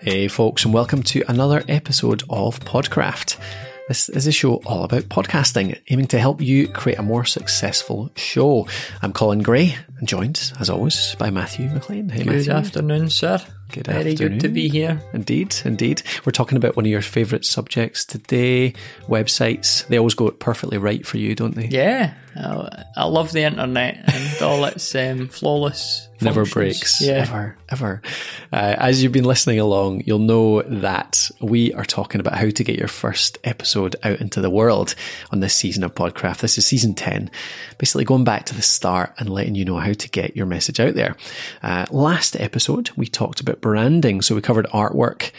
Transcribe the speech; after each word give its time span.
Hey, 0.00 0.28
folks, 0.28 0.64
and 0.64 0.72
welcome 0.72 1.02
to 1.04 1.22
another 1.28 1.62
episode 1.68 2.22
of 2.30 2.58
Podcraft. 2.60 3.36
This 3.88 4.08
is 4.08 4.26
a 4.26 4.32
show 4.32 4.56
all 4.64 4.84
about 4.84 5.04
podcasting, 5.04 5.78
aiming 5.90 6.06
to 6.08 6.18
help 6.18 6.40
you 6.40 6.68
create 6.68 6.98
a 6.98 7.02
more 7.02 7.24
successful 7.24 8.10
show. 8.16 8.66
I'm 9.02 9.12
Colin 9.12 9.42
Gray, 9.42 9.76
and 9.98 10.08
joined, 10.08 10.52
as 10.58 10.70
always, 10.70 11.14
by 11.18 11.30
Matthew 11.30 11.68
McLean. 11.68 12.08
Hey, 12.08 12.24
Good 12.24 12.32
Matthew. 12.34 12.52
afternoon, 12.52 13.10
sir. 13.10 13.40
Good 13.72 13.86
Very 13.86 14.12
afternoon. 14.12 14.38
good 14.38 14.40
to 14.40 14.48
be 14.48 14.68
here. 14.68 15.00
Indeed, 15.12 15.54
indeed. 15.64 16.02
We're 16.24 16.32
talking 16.32 16.56
about 16.56 16.76
one 16.76 16.84
of 16.84 16.90
your 16.90 17.02
favourite 17.02 17.44
subjects 17.44 18.04
today 18.04 18.74
websites. 19.08 19.86
They 19.88 19.98
always 19.98 20.14
go 20.14 20.30
perfectly 20.30 20.78
right 20.78 21.06
for 21.06 21.18
you, 21.18 21.34
don't 21.34 21.54
they? 21.54 21.66
Yeah. 21.66 22.14
I, 22.36 22.84
I 22.96 23.04
love 23.04 23.32
the 23.32 23.42
internet 23.42 24.04
and 24.12 24.42
all 24.42 24.64
its 24.64 24.94
um, 24.94 25.28
flawless. 25.28 26.08
Never 26.22 26.44
breaks. 26.44 27.00
Yeah. 27.00 27.12
Ever, 27.14 27.56
ever. 27.70 28.02
Uh, 28.52 28.76
as 28.78 29.02
you've 29.02 29.10
been 29.10 29.24
listening 29.24 29.58
along, 29.58 30.02
you'll 30.04 30.18
know 30.18 30.60
that 30.62 31.30
we 31.40 31.72
are 31.72 31.84
talking 31.84 32.20
about 32.20 32.34
how 32.34 32.50
to 32.50 32.64
get 32.64 32.78
your 32.78 32.88
first 32.88 33.38
episode 33.42 33.96
out 34.02 34.20
into 34.20 34.40
the 34.42 34.50
world 34.50 34.94
on 35.32 35.40
this 35.40 35.54
season 35.54 35.82
of 35.82 35.94
Podcraft. 35.94 36.38
This 36.40 36.58
is 36.58 36.66
season 36.66 36.94
10. 36.94 37.30
Basically 37.78 38.04
going 38.04 38.24
back 38.24 38.44
to 38.46 38.54
the 38.54 38.60
start 38.62 39.14
and 39.18 39.30
letting 39.30 39.54
you 39.54 39.64
know 39.64 39.78
how 39.78 39.94
to 39.94 40.08
get 40.10 40.36
your 40.36 40.46
message 40.46 40.78
out 40.78 40.94
there. 40.94 41.16
Uh, 41.62 41.86
last 41.90 42.38
episode, 42.38 42.90
we 42.96 43.06
talked 43.06 43.40
about 43.40 43.59
branding. 43.60 44.22
So 44.22 44.34
we 44.34 44.40
covered 44.40 44.66
artwork 44.66 45.30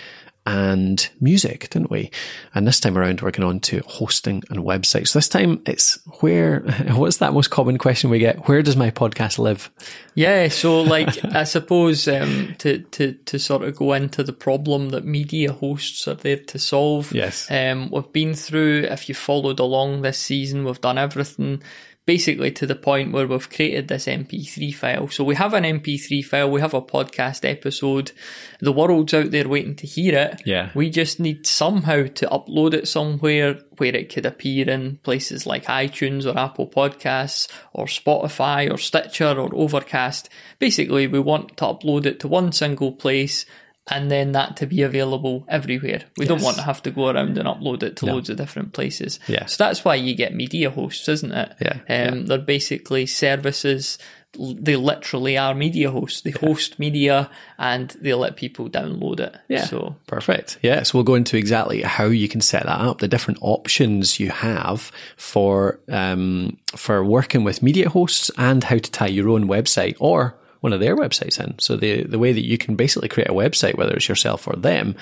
and 0.45 1.07
music, 1.19 1.69
didn't 1.69 1.91
we? 1.91 2.09
And 2.55 2.65
this 2.65 2.79
time 2.79 2.97
around, 2.97 3.21
we're 3.21 3.31
going 3.31 3.47
on 3.47 3.59
to 3.61 3.81
hosting 3.85 4.41
and 4.49 4.61
websites. 4.61 5.09
So 5.09 5.19
this 5.19 5.29
time 5.29 5.61
it's 5.67 5.99
where, 6.19 6.61
what's 6.93 7.17
that 7.17 7.33
most 7.33 7.51
common 7.51 7.77
question 7.77 8.09
we 8.09 8.17
get? 8.17 8.47
Where 8.47 8.63
does 8.63 8.75
my 8.75 8.89
podcast 8.89 9.37
live? 9.37 9.69
Yeah. 10.15 10.47
So 10.47 10.81
like, 10.81 11.23
I 11.35 11.43
suppose, 11.43 12.07
um, 12.07 12.55
to, 12.57 12.79
to, 12.79 13.13
to 13.13 13.39
sort 13.39 13.63
of 13.63 13.75
go 13.75 13.93
into 13.93 14.23
the 14.23 14.33
problem 14.33 14.89
that 14.89 15.05
media 15.05 15.53
hosts 15.53 16.07
are 16.07 16.15
there 16.15 16.37
to 16.37 16.57
solve. 16.57 17.13
Yes. 17.13 17.49
Um, 17.51 17.91
we've 17.91 18.11
been 18.11 18.33
through, 18.33 18.87
if 18.89 19.09
you 19.09 19.15
followed 19.15 19.59
along 19.59 20.01
this 20.01 20.17
season, 20.17 20.65
we've 20.65 20.81
done 20.81 20.97
everything 20.97 21.61
basically 22.05 22.51
to 22.51 22.65
the 22.65 22.75
point 22.75 23.11
where 23.11 23.27
we've 23.27 23.49
created 23.49 23.87
this 23.87 24.07
MP3 24.07 24.73
file. 24.73 25.07
So 25.09 25.23
we 25.23 25.35
have 25.35 25.53
an 25.53 25.63
MP3 25.63 26.25
file, 26.25 26.49
we 26.49 26.61
have 26.61 26.73
a 26.73 26.81
podcast 26.81 27.47
episode. 27.47 28.11
The 28.59 28.71
world's 28.71 29.13
out 29.13 29.31
there 29.31 29.47
waiting 29.47 29.75
to 29.77 29.87
hear 29.87 30.17
it. 30.17 30.41
Yeah. 30.45 30.71
We 30.73 30.89
just 30.89 31.19
need 31.19 31.45
somehow 31.45 32.07
to 32.07 32.27
upload 32.27 32.73
it 32.73 32.87
somewhere 32.87 33.59
where 33.77 33.95
it 33.95 34.13
could 34.13 34.25
appear 34.25 34.69
in 34.69 34.97
places 34.97 35.45
like 35.45 35.65
iTunes 35.65 36.25
or 36.25 36.37
Apple 36.37 36.67
Podcasts 36.67 37.47
or 37.73 37.85
Spotify 37.85 38.71
or 38.71 38.77
Stitcher 38.77 39.39
or 39.39 39.53
Overcast. 39.53 40.29
Basically, 40.59 41.07
we 41.07 41.19
want 41.19 41.57
to 41.57 41.65
upload 41.65 42.05
it 42.05 42.19
to 42.21 42.27
one 42.27 42.51
single 42.51 42.91
place 42.91 43.45
and 43.91 44.09
then 44.09 44.31
that 44.31 44.57
to 44.57 44.65
be 44.65 44.81
available 44.81 45.45
everywhere. 45.49 46.01
We 46.17 46.25
yes. 46.25 46.29
don't 46.29 46.41
want 46.41 46.57
to 46.57 46.63
have 46.63 46.81
to 46.83 46.91
go 46.91 47.09
around 47.09 47.37
and 47.37 47.47
upload 47.47 47.83
it 47.83 47.97
to 47.97 48.05
no. 48.05 48.13
loads 48.13 48.29
of 48.29 48.37
different 48.37 48.73
places. 48.73 49.19
Yeah. 49.27 49.45
So 49.45 49.63
that's 49.63 49.83
why 49.83 49.95
you 49.95 50.15
get 50.15 50.33
media 50.33 50.69
hosts, 50.69 51.07
isn't 51.09 51.31
it? 51.31 51.55
Yeah. 51.59 51.73
Um, 51.73 51.79
yeah. 51.87 52.23
They're 52.25 52.37
basically 52.37 53.05
services. 53.05 53.97
They 54.33 54.77
literally 54.77 55.37
are 55.37 55.53
media 55.53 55.91
hosts. 55.91 56.21
They 56.21 56.31
yeah. 56.31 56.39
host 56.39 56.79
media 56.79 57.29
and 57.59 57.89
they 57.99 58.13
let 58.13 58.37
people 58.37 58.69
download 58.69 59.19
it. 59.19 59.35
Yeah. 59.49 59.65
So 59.65 59.97
perfect. 60.07 60.57
Yeah. 60.61 60.83
So 60.83 60.97
we'll 60.97 61.03
go 61.03 61.15
into 61.15 61.35
exactly 61.35 61.81
how 61.81 62.05
you 62.05 62.29
can 62.29 62.39
set 62.39 62.63
that 62.63 62.79
up, 62.79 62.99
the 62.99 63.09
different 63.09 63.39
options 63.41 64.21
you 64.21 64.29
have 64.29 64.89
for 65.17 65.81
um, 65.89 66.57
for 66.77 67.03
working 67.03 67.43
with 67.43 67.61
media 67.61 67.89
hosts, 67.89 68.31
and 68.37 68.63
how 68.63 68.77
to 68.77 68.91
tie 68.91 69.07
your 69.07 69.27
own 69.27 69.49
website 69.49 69.97
or 69.99 70.37
one 70.61 70.73
of 70.73 70.79
their 70.79 70.95
websites 70.95 71.39
in. 71.39 71.59
So 71.59 71.75
the 71.75 72.03
the 72.03 72.19
way 72.19 72.31
that 72.31 72.45
you 72.45 72.57
can 72.57 72.75
basically 72.75 73.09
create 73.09 73.29
a 73.29 73.33
website, 73.33 73.77
whether 73.77 73.93
it's 73.93 74.07
yourself 74.07 74.47
or 74.47 74.55
them, 74.55 74.95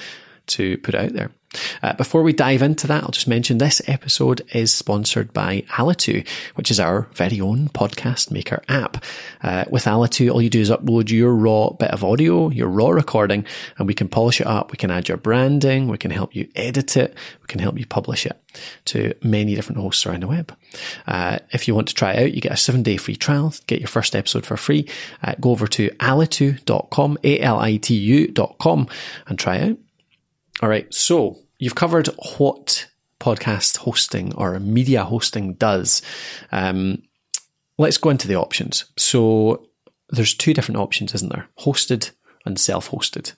to 0.48 0.78
put 0.80 0.96
out 0.96 1.14
there. 1.14 1.32
Uh, 1.82 1.94
before 1.94 2.24
we 2.24 2.34
dive 2.34 2.62
into 2.62 2.88
that, 2.88 3.04
I'll 3.04 3.12
just 3.12 3.28
mention 3.28 3.58
this 3.58 3.82
episode 3.88 4.42
is 4.54 4.74
sponsored 4.74 5.34
by 5.34 5.62
Alitu, 5.70 6.28
which 6.56 6.70
is 6.70 6.80
our 6.80 7.08
very 7.14 7.42
own 7.42 7.70
podcast 7.70 8.32
maker 8.32 8.62
app. 8.68 9.04
Uh, 9.42 9.66
with 9.70 9.86
Alitu, 9.86 10.32
all 10.32 10.42
you 10.42 10.50
do 10.50 10.62
is 10.62 10.70
upload 10.70 11.10
your 11.10 11.34
raw 11.34 11.70
bit 11.72 11.92
of 11.92 12.04
audio, 12.04 12.50
your 12.50 12.68
raw 12.68 12.90
recording, 12.90 13.46
and 13.78 13.88
we 13.88 13.94
can 13.94 14.08
polish 14.08 14.40
it 14.40 14.48
up. 14.48 14.72
We 14.72 14.78
can 14.78 14.92
add 14.92 15.08
your 15.08 15.18
branding. 15.18 15.88
We 15.88 15.98
can 15.98 16.12
help 16.12 16.36
you 16.36 16.48
edit 16.56 16.96
it. 16.98 17.16
We 17.42 17.48
can 17.48 17.60
help 17.60 17.80
you 17.80 17.86
publish 17.86 18.26
it 18.26 18.40
to 18.86 19.14
many 19.24 19.56
different 19.56 19.82
hosts 19.82 20.06
around 20.06 20.22
the 20.22 20.28
web. 20.28 20.56
Uh, 21.08 21.40
if 21.52 21.68
you 21.68 21.76
want 21.76 21.88
to 21.88 21.96
try 21.96 22.14
it 22.14 22.24
out, 22.24 22.34
you 22.34 22.42
get 22.42 22.52
a 22.52 22.58
seven 22.58 22.84
day 22.84 22.98
free 22.98 23.16
trial, 23.16 23.54
get 23.68 23.80
your 23.80 23.88
first 23.88 24.16
episode 24.16 24.46
for 24.46 24.58
free. 24.58 24.88
Uh, 25.24 25.34
go 25.40 25.52
over 25.52 25.68
to 25.68 25.90
alitu.com, 26.00 27.18
A-L-I-T-U.com 27.24 28.88
and 29.28 29.40
try 29.40 29.56
it 29.58 29.72
out. 29.72 29.78
All 30.62 30.70
right. 30.70 30.94
So 30.94 31.40
you've 31.58 31.76
covered 31.76 32.08
what 32.38 32.88
podcast 33.20 33.78
hosting 33.78 34.34
or 34.36 34.60
media 34.60 35.04
hosting 35.04 35.54
does. 35.54 36.02
Um, 36.52 37.04
let's 37.78 37.98
go 37.98 38.10
into 38.10 38.28
the 38.28 38.36
options. 38.36 38.86
So 38.98 39.68
there's 40.10 40.34
two 40.34 40.54
different 40.54 40.80
options, 40.80 41.14
isn't 41.16 41.32
there? 41.32 41.48
Hosted 41.60 42.12
and 42.46 42.60
self-hosted. 42.60 43.34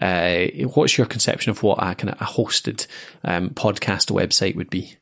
Uh, 0.00 0.46
what's 0.74 0.96
your 0.96 1.06
conception 1.06 1.50
of 1.50 1.62
what 1.62 1.78
a 1.80 1.94
kind 1.94 2.10
of 2.10 2.20
a 2.20 2.24
hosted 2.24 2.86
um, 3.24 3.50
podcast 3.50 4.10
website 4.10 4.56
would 4.56 4.70
be? 4.70 4.96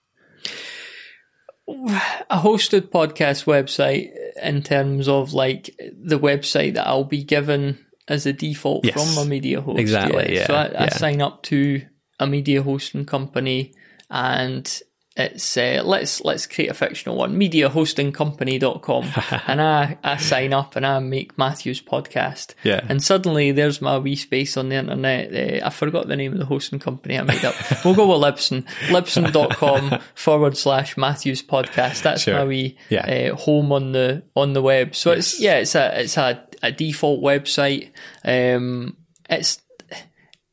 A 1.66 2.41
hosted 2.41 2.91
podcast 2.91 3.46
website, 3.46 4.12
in 4.42 4.62
terms 4.62 5.08
of 5.08 5.32
like 5.32 5.75
the 5.92 6.19
website 6.19 6.75
that 6.75 6.86
I'll 6.86 7.04
be 7.04 7.25
given 7.25 7.84
as 8.09 8.26
a 8.26 8.32
default 8.32 8.84
yes, 8.84 8.94
from 8.94 9.25
a 9.25 9.28
media 9.28 9.60
host. 9.60 9.78
Exactly. 9.78 10.34
Yeah. 10.34 10.47
so 10.47 10.54
I, 10.54 10.70
yeah. 10.70 10.82
I, 10.84 10.88
sign 10.88 11.22
up 11.22 11.42
to 11.44 11.82
a 12.20 12.26
media 12.26 12.62
hosting 12.62 13.06
company 13.06 13.75
and 14.10 14.82
it's 15.16 15.56
uh, 15.56 15.81
let's 15.84 16.25
let's 16.25 16.47
create 16.48 16.70
a 16.70 16.75
fictional 16.75 17.16
one 17.16 17.38
mediahostingcompany.com 17.38 19.04
and 19.47 19.62
I, 19.62 19.97
I 20.03 20.16
sign 20.16 20.53
up 20.53 20.75
and 20.75 20.84
I 20.84 20.98
make 20.98 21.38
Matthew's 21.38 21.81
podcast 21.81 22.54
yeah 22.64 22.84
and 22.88 23.00
suddenly 23.00 23.53
there's 23.53 23.81
my 23.81 23.97
wee 23.98 24.16
space 24.16 24.56
on 24.56 24.70
the 24.70 24.75
internet 24.75 25.62
uh, 25.62 25.66
I 25.66 25.70
forgot 25.70 26.09
the 26.09 26.16
name 26.16 26.32
of 26.32 26.41
the 26.41 26.47
hosting 26.47 26.81
company 26.81 27.16
I 27.16 27.22
made 27.22 27.44
up 27.44 27.54
we'll 27.84 27.94
go 27.94 28.09
with 28.09 28.25
Libsyn 28.25 28.64
Libsyn.com 28.88 30.00
forward 30.16 30.56
slash 30.56 30.97
Matthew's 30.97 31.44
podcast 31.44 32.03
that's 32.03 32.22
sure. 32.22 32.34
my 32.34 32.44
wee 32.44 32.76
yeah. 32.88 33.31
uh, 33.32 33.37
home 33.37 33.70
on 33.70 33.93
the 33.93 34.25
on 34.34 34.53
the 34.53 34.62
web 34.62 34.97
so 34.97 35.12
yes. 35.12 35.19
it's 35.19 35.41
yeah 35.41 35.59
it's 35.59 35.75
a 35.76 36.00
it's 36.00 36.16
a, 36.16 36.44
a 36.64 36.72
default 36.72 37.22
website 37.22 37.91
um 38.25 38.97
it's 39.28 39.60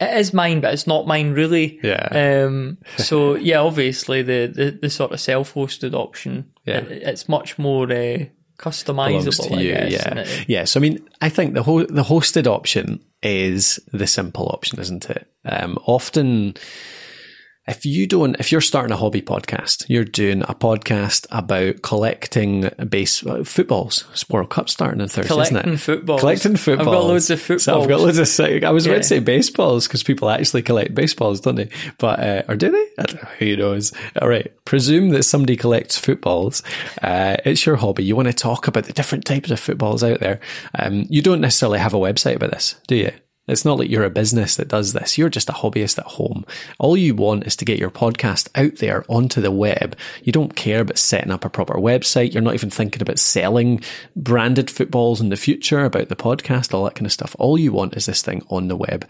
it 0.01 0.17
is 0.17 0.33
mine, 0.33 0.61
but 0.61 0.73
it's 0.73 0.87
not 0.87 1.05
mine 1.05 1.33
really. 1.33 1.79
Yeah. 1.83 2.45
Um, 2.47 2.79
so 2.97 3.35
yeah, 3.35 3.59
obviously 3.59 4.23
the, 4.23 4.51
the, 4.53 4.71
the 4.71 4.89
sort 4.89 5.11
of 5.11 5.19
self-hosted 5.19 5.93
option, 5.93 6.51
yeah. 6.65 6.79
It, 6.79 7.03
it's 7.03 7.29
much 7.29 7.59
more 7.59 7.83
uh, 7.83 8.25
customizable. 8.57 9.49
to 9.49 9.63
you, 9.63 9.73
guess, 9.73 9.91
yeah. 9.91 10.43
Yeah. 10.47 10.63
So 10.65 10.79
I 10.79 10.81
mean, 10.81 11.07
I 11.21 11.29
think 11.29 11.53
the 11.53 11.63
ho- 11.63 11.85
the 11.85 12.03
hosted 12.03 12.47
option 12.47 13.03
is 13.21 13.79
the 13.91 14.07
simple 14.07 14.47
option, 14.47 14.79
isn't 14.79 15.09
it? 15.09 15.27
Um, 15.45 15.77
often 15.85 16.55
if 17.67 17.85
you 17.85 18.07
don't, 18.07 18.35
if 18.39 18.51
you're 18.51 18.59
starting 18.59 18.91
a 18.91 18.97
hobby 18.97 19.21
podcast, 19.21 19.85
you're 19.87 20.03
doing 20.03 20.41
a 20.41 20.55
podcast 20.55 21.27
about 21.29 21.83
collecting 21.83 22.69
base 22.89 23.25
uh, 23.25 23.43
footballs. 23.43 24.05
It's 24.11 24.27
World 24.29 24.49
Cup 24.49 24.67
starting 24.67 24.99
on 24.99 25.07
Thursday, 25.07 25.27
collecting 25.27 25.57
isn't 25.57 25.73
it? 25.75 25.77
footballs. 25.77 26.21
Collecting 26.21 26.55
footballs. 26.55 26.87
I've 26.87 26.93
got 26.93 27.05
loads 27.05 27.29
of 27.29 27.39
footballs. 27.39 27.63
So 27.63 27.81
I've 27.81 27.87
got 27.87 27.99
loads 28.01 28.17
of. 28.17 28.63
I 28.63 28.71
was 28.71 28.85
Yeah. 28.85 28.93
about 28.93 29.03
to 29.03 29.07
say 29.07 29.19
baseballs 29.19 29.87
because 29.87 30.01
people 30.03 30.29
actually 30.29 30.63
collect 30.63 30.95
baseballs, 30.95 31.39
don't 31.39 31.55
they? 31.55 31.69
But 31.99 32.19
uh, 32.19 32.43
or 32.49 32.55
do 32.55 32.71
they? 32.71 32.87
I 33.01 33.05
don't 33.05 33.21
know. 33.23 33.29
Who 33.39 33.55
knows? 33.57 33.93
All 34.19 34.27
right. 34.27 34.51
Presume 34.65 35.09
that 35.09 35.23
somebody 35.23 35.55
collects 35.55 35.97
footballs. 35.99 36.63
Uh, 37.01 37.37
it's 37.45 37.65
your 37.65 37.75
hobby. 37.75 38.03
You 38.03 38.15
want 38.15 38.27
to 38.27 38.33
talk 38.33 38.67
about 38.67 38.85
the 38.85 38.93
different 38.93 39.25
types 39.25 39.51
of 39.51 39.59
footballs 39.59 40.03
out 40.03 40.19
there. 40.19 40.39
Um, 40.77 41.05
you 41.09 41.21
don't 41.21 41.41
necessarily 41.41 41.79
have 41.79 41.93
a 41.93 41.97
website 41.97 42.35
about 42.37 42.51
this, 42.51 42.75
do 42.87 42.95
you? 42.95 43.11
It's 43.51 43.65
not 43.65 43.77
like 43.77 43.89
you're 43.89 44.05
a 44.05 44.09
business 44.09 44.55
that 44.55 44.69
does 44.69 44.93
this. 44.93 45.17
You're 45.17 45.29
just 45.29 45.49
a 45.49 45.53
hobbyist 45.53 45.99
at 45.99 46.05
home. 46.05 46.45
All 46.79 46.95
you 46.95 47.13
want 47.13 47.45
is 47.45 47.57
to 47.57 47.65
get 47.65 47.79
your 47.79 47.91
podcast 47.91 48.47
out 48.55 48.77
there 48.77 49.03
onto 49.09 49.41
the 49.41 49.51
web. 49.51 49.97
You 50.23 50.31
don't 50.31 50.55
care 50.55 50.79
about 50.79 50.97
setting 50.97 51.31
up 51.31 51.43
a 51.43 51.49
proper 51.49 51.73
website. 51.73 52.33
You're 52.33 52.43
not 52.43 52.53
even 52.53 52.69
thinking 52.69 53.01
about 53.01 53.19
selling 53.19 53.81
branded 54.15 54.71
footballs 54.71 55.19
in 55.19 55.29
the 55.29 55.35
future, 55.35 55.83
about 55.83 56.07
the 56.07 56.15
podcast, 56.15 56.73
all 56.73 56.85
that 56.85 56.95
kind 56.95 57.05
of 57.05 57.11
stuff. 57.11 57.35
All 57.39 57.57
you 57.57 57.73
want 57.73 57.97
is 57.97 58.05
this 58.05 58.21
thing 58.21 58.45
on 58.49 58.69
the 58.69 58.77
web. 58.77 59.05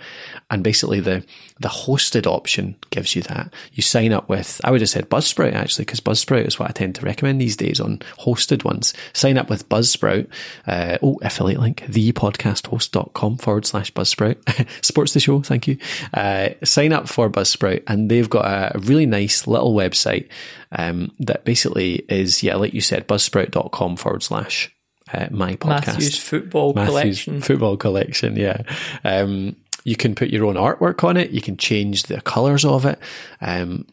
And 0.50 0.64
basically 0.64 1.02
the, 1.02 1.24
the 1.60 1.70
hosted 1.70 2.26
option 2.26 2.76
gives 2.90 3.16
you 3.16 3.22
that. 3.24 3.54
You 3.74 3.84
sign 3.84 4.12
up 4.12 4.28
with, 4.28 4.60
I 4.64 4.72
would 4.72 4.82
have 4.82 4.90
said 4.90 5.10
Buzzsprout 5.10 5.54
actually, 5.54 5.86
because 5.86 6.00
Buzzsprout 6.00 6.48
is 6.48 6.58
what 6.58 6.70
I 6.70 6.74
tend 6.74 6.96
to 6.96 7.06
recommend 7.06 7.40
these 7.40 7.58
days 7.58 7.80
on 7.80 8.00
hosted 8.20 8.64
ones. 8.64 8.96
Sign 9.14 9.38
up 9.38 9.52
with 9.52 9.70
Buzzsprout. 9.70 10.28
Uh, 10.66 10.98
oh, 11.04 11.20
affiliate 11.22 11.60
link, 11.60 11.82
thepodcasthost.com 11.82 13.38
forward 13.38 13.68
slash 13.68 13.94
Buzzsprout. 13.94 14.31
Sports 14.82 15.14
the 15.14 15.20
show, 15.20 15.42
thank 15.42 15.68
you. 15.68 15.78
Uh, 16.14 16.50
sign 16.64 16.94
up 16.94 17.08
for 17.08 17.30
Buzzsprout 17.30 17.84
and 17.88 18.10
they've 18.10 18.30
got 18.30 18.46
a 18.46 18.80
really 18.80 19.06
nice 19.06 19.48
little 19.48 19.74
website 19.74 20.30
um, 20.72 21.12
that 21.20 21.46
basically 21.46 21.96
is, 22.10 22.44
yeah, 22.44 22.56
like 22.56 22.74
you 22.74 22.82
said, 22.82 23.08
buzzsprout.com 23.08 23.98
forward 23.98 24.24
slash 24.24 24.74
uh, 25.14 25.28
my 25.32 25.56
podcast. 25.56 25.88
Matthew's 25.88 26.20
football 26.20 26.74
Matthew's 26.74 26.90
collection. 26.90 27.42
Football 27.42 27.78
collection, 27.78 28.36
yeah. 28.36 28.62
Um, 29.04 29.56
you 29.84 29.96
can 29.96 30.16
put 30.16 30.30
your 30.30 30.46
own 30.46 30.56
artwork 30.56 31.04
on 31.04 31.18
it. 31.18 31.32
You 31.32 31.42
can 31.42 31.58
change 31.58 32.04
the 32.04 32.22
colors 32.22 32.66
of 32.66 32.86
it. 32.86 33.00
Um, 33.42 33.88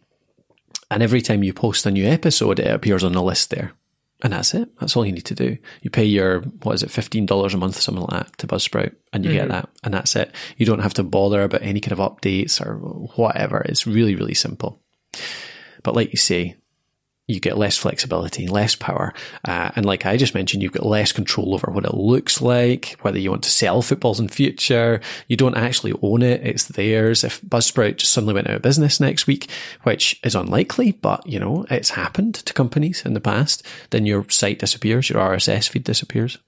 and 0.90 1.02
every 1.02 1.20
time 1.20 1.42
you 1.42 1.52
post 1.52 1.86
a 1.86 1.90
new 1.90 2.06
episode, 2.06 2.58
it 2.58 2.70
appears 2.70 3.04
on 3.04 3.12
the 3.12 3.22
list 3.22 3.50
there. 3.50 3.72
And 4.22 4.32
that's 4.32 4.52
it. 4.52 4.68
That's 4.80 4.96
all 4.96 5.06
you 5.06 5.12
need 5.12 5.26
to 5.26 5.34
do. 5.34 5.56
You 5.82 5.90
pay 5.90 6.04
your, 6.04 6.40
what 6.62 6.74
is 6.74 6.82
it, 6.82 6.90
$15 6.90 7.54
a 7.54 7.56
month, 7.56 7.80
something 7.80 8.02
like 8.02 8.26
that 8.26 8.38
to 8.38 8.48
Buzzsprout, 8.48 8.96
and 9.12 9.24
you 9.24 9.30
mm-hmm. 9.30 9.38
get 9.40 9.48
that. 9.48 9.68
And 9.84 9.94
that's 9.94 10.16
it. 10.16 10.34
You 10.56 10.66
don't 10.66 10.80
have 10.80 10.94
to 10.94 11.04
bother 11.04 11.42
about 11.42 11.62
any 11.62 11.80
kind 11.80 11.92
of 11.92 11.98
updates 11.98 12.60
or 12.60 12.78
whatever. 13.14 13.60
It's 13.60 13.86
really, 13.86 14.16
really 14.16 14.34
simple. 14.34 14.82
But 15.84 15.94
like 15.94 16.10
you 16.10 16.16
say, 16.16 16.56
you 17.28 17.38
get 17.40 17.58
less 17.58 17.76
flexibility, 17.76 18.48
less 18.48 18.74
power. 18.74 19.12
Uh, 19.46 19.70
and 19.76 19.84
like 19.84 20.06
I 20.06 20.16
just 20.16 20.34
mentioned, 20.34 20.62
you've 20.62 20.72
got 20.72 20.86
less 20.86 21.12
control 21.12 21.54
over 21.54 21.70
what 21.70 21.84
it 21.84 21.94
looks 21.94 22.40
like, 22.40 22.96
whether 23.02 23.18
you 23.18 23.30
want 23.30 23.44
to 23.44 23.50
sell 23.50 23.82
footballs 23.82 24.18
in 24.18 24.28
future. 24.28 25.00
You 25.28 25.36
don't 25.36 25.56
actually 25.56 25.92
own 26.02 26.22
it. 26.22 26.40
It's 26.42 26.64
theirs. 26.64 27.22
If 27.22 27.42
Buzzsprout 27.42 27.98
just 27.98 28.12
suddenly 28.12 28.34
went 28.34 28.48
out 28.48 28.56
of 28.56 28.62
business 28.62 28.98
next 28.98 29.26
week, 29.26 29.50
which 29.82 30.18
is 30.24 30.34
unlikely, 30.34 30.92
but 30.92 31.24
you 31.26 31.38
know, 31.38 31.66
it's 31.70 31.90
happened 31.90 32.34
to 32.36 32.54
companies 32.54 33.04
in 33.04 33.12
the 33.12 33.20
past, 33.20 33.64
then 33.90 34.06
your 34.06 34.28
site 34.30 34.58
disappears, 34.58 35.10
your 35.10 35.20
RSS 35.20 35.68
feed 35.68 35.84
disappears. 35.84 36.38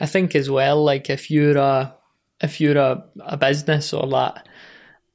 I 0.00 0.06
think 0.06 0.34
as 0.34 0.50
well, 0.50 0.84
like 0.84 1.08
if 1.08 1.30
you're 1.30 1.56
a, 1.56 1.94
if 2.42 2.60
you're 2.60 2.76
a, 2.76 3.04
a 3.20 3.36
business 3.38 3.94
or 3.94 4.06
that, 4.08 4.46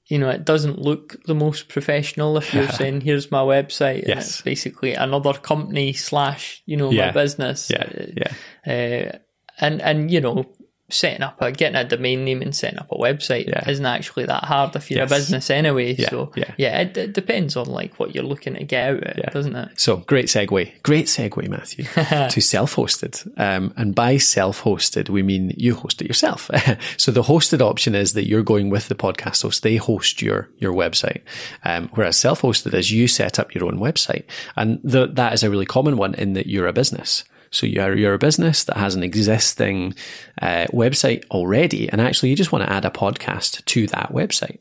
you 0.07 0.19
know, 0.19 0.29
it 0.29 0.43
doesn't 0.43 0.79
look 0.79 1.15
the 1.25 1.35
most 1.35 1.69
professional 1.69 2.37
if 2.37 2.53
you're 2.53 2.67
saying, 2.69 3.01
here's 3.01 3.31
my 3.31 3.41
website. 3.41 4.05
yes. 4.05 4.29
it's 4.29 4.41
basically 4.41 4.93
another 4.93 5.33
company 5.33 5.93
slash, 5.93 6.61
you 6.65 6.75
know, 6.75 6.91
yeah. 6.91 7.07
my 7.07 7.11
business. 7.11 7.69
Yeah. 7.69 8.07
Yeah. 8.15 8.33
Uh, 8.65 9.17
and, 9.59 9.81
and, 9.81 10.11
you 10.11 10.19
know, 10.19 10.45
setting 10.93 11.21
up 11.21 11.41
a 11.41 11.51
getting 11.51 11.75
a 11.75 11.83
domain 11.83 12.23
name 12.23 12.41
and 12.41 12.55
setting 12.55 12.79
up 12.79 12.91
a 12.91 12.95
website 12.95 13.47
yeah. 13.47 13.67
isn't 13.69 13.85
actually 13.85 14.25
that 14.25 14.43
hard 14.43 14.75
if 14.75 14.89
you're 14.89 15.01
yes. 15.01 15.11
a 15.11 15.15
business 15.15 15.49
anyway. 15.49 15.93
Yeah. 15.93 16.09
So 16.09 16.31
yeah, 16.35 16.53
yeah 16.57 16.81
it, 16.81 16.97
it, 16.97 17.13
depends 17.13 17.55
on 17.55 17.67
like 17.67 17.99
what 17.99 18.13
you're 18.13 18.23
looking 18.23 18.55
to 18.55 18.63
get 18.63 18.89
out 18.89 19.03
of 19.03 19.17
yeah. 19.17 19.29
doesn't 19.29 19.55
it? 19.55 19.79
So 19.79 19.97
great 19.97 20.25
segue, 20.25 20.83
great 20.83 21.07
segue, 21.07 21.47
Matthew, 21.49 21.85
to 22.29 22.41
self-hosted. 22.41 23.39
Um, 23.39 23.73
and 23.77 23.95
by 23.95 24.17
self-hosted, 24.17 25.09
we 25.09 25.23
mean 25.23 25.53
you 25.57 25.75
host 25.75 26.01
it 26.01 26.07
yourself. 26.07 26.49
so 26.97 27.11
the 27.11 27.23
hosted 27.23 27.61
option 27.61 27.95
is 27.95 28.13
that 28.13 28.27
you're 28.27 28.43
going 28.43 28.69
with 28.69 28.87
the 28.87 28.95
podcast 28.95 29.41
host; 29.41 29.63
they 29.63 29.77
host 29.77 30.21
your 30.21 30.49
your 30.57 30.73
website. 30.73 31.21
Um, 31.63 31.89
whereas 31.93 32.17
self-hosted 32.17 32.73
is 32.73 32.91
you 32.91 33.07
set 33.07 33.39
up 33.39 33.53
your 33.53 33.65
own 33.65 33.79
website, 33.79 34.23
and 34.55 34.79
the, 34.83 35.07
that 35.07 35.33
is 35.33 35.43
a 35.43 35.49
really 35.49 35.65
common 35.65 35.97
one 35.97 36.13
in 36.15 36.33
that 36.33 36.47
you're 36.47 36.67
a 36.67 36.73
business. 36.73 37.23
So 37.53 37.67
you're, 37.67 37.95
you're 37.95 38.15
a 38.15 38.19
business 38.19 38.63
that 38.63 38.77
has 38.77 38.95
an 38.95 39.03
existing 39.03 39.93
uh, 40.41 40.65
website 40.73 41.23
already, 41.29 41.87
and 41.87 42.01
actually 42.01 42.29
you 42.29 42.35
just 42.35 42.51
want 42.51 42.65
to 42.65 42.73
add 42.73 42.83
a 42.83 42.89
podcast 42.89 43.63
to 43.63 43.87
that 43.87 44.11
website. 44.11 44.57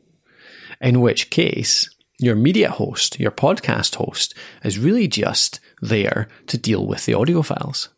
In 0.80 1.00
which 1.00 1.30
case, 1.30 1.88
your 2.18 2.36
media 2.36 2.70
host, 2.70 3.18
your 3.18 3.30
podcast 3.30 3.94
host, 3.94 4.34
is 4.62 4.78
really 4.78 5.08
just 5.08 5.58
there 5.80 6.28
to 6.48 6.58
deal 6.58 6.86
with 6.86 7.06
the 7.06 7.14
audio 7.14 7.40
files. 7.40 7.88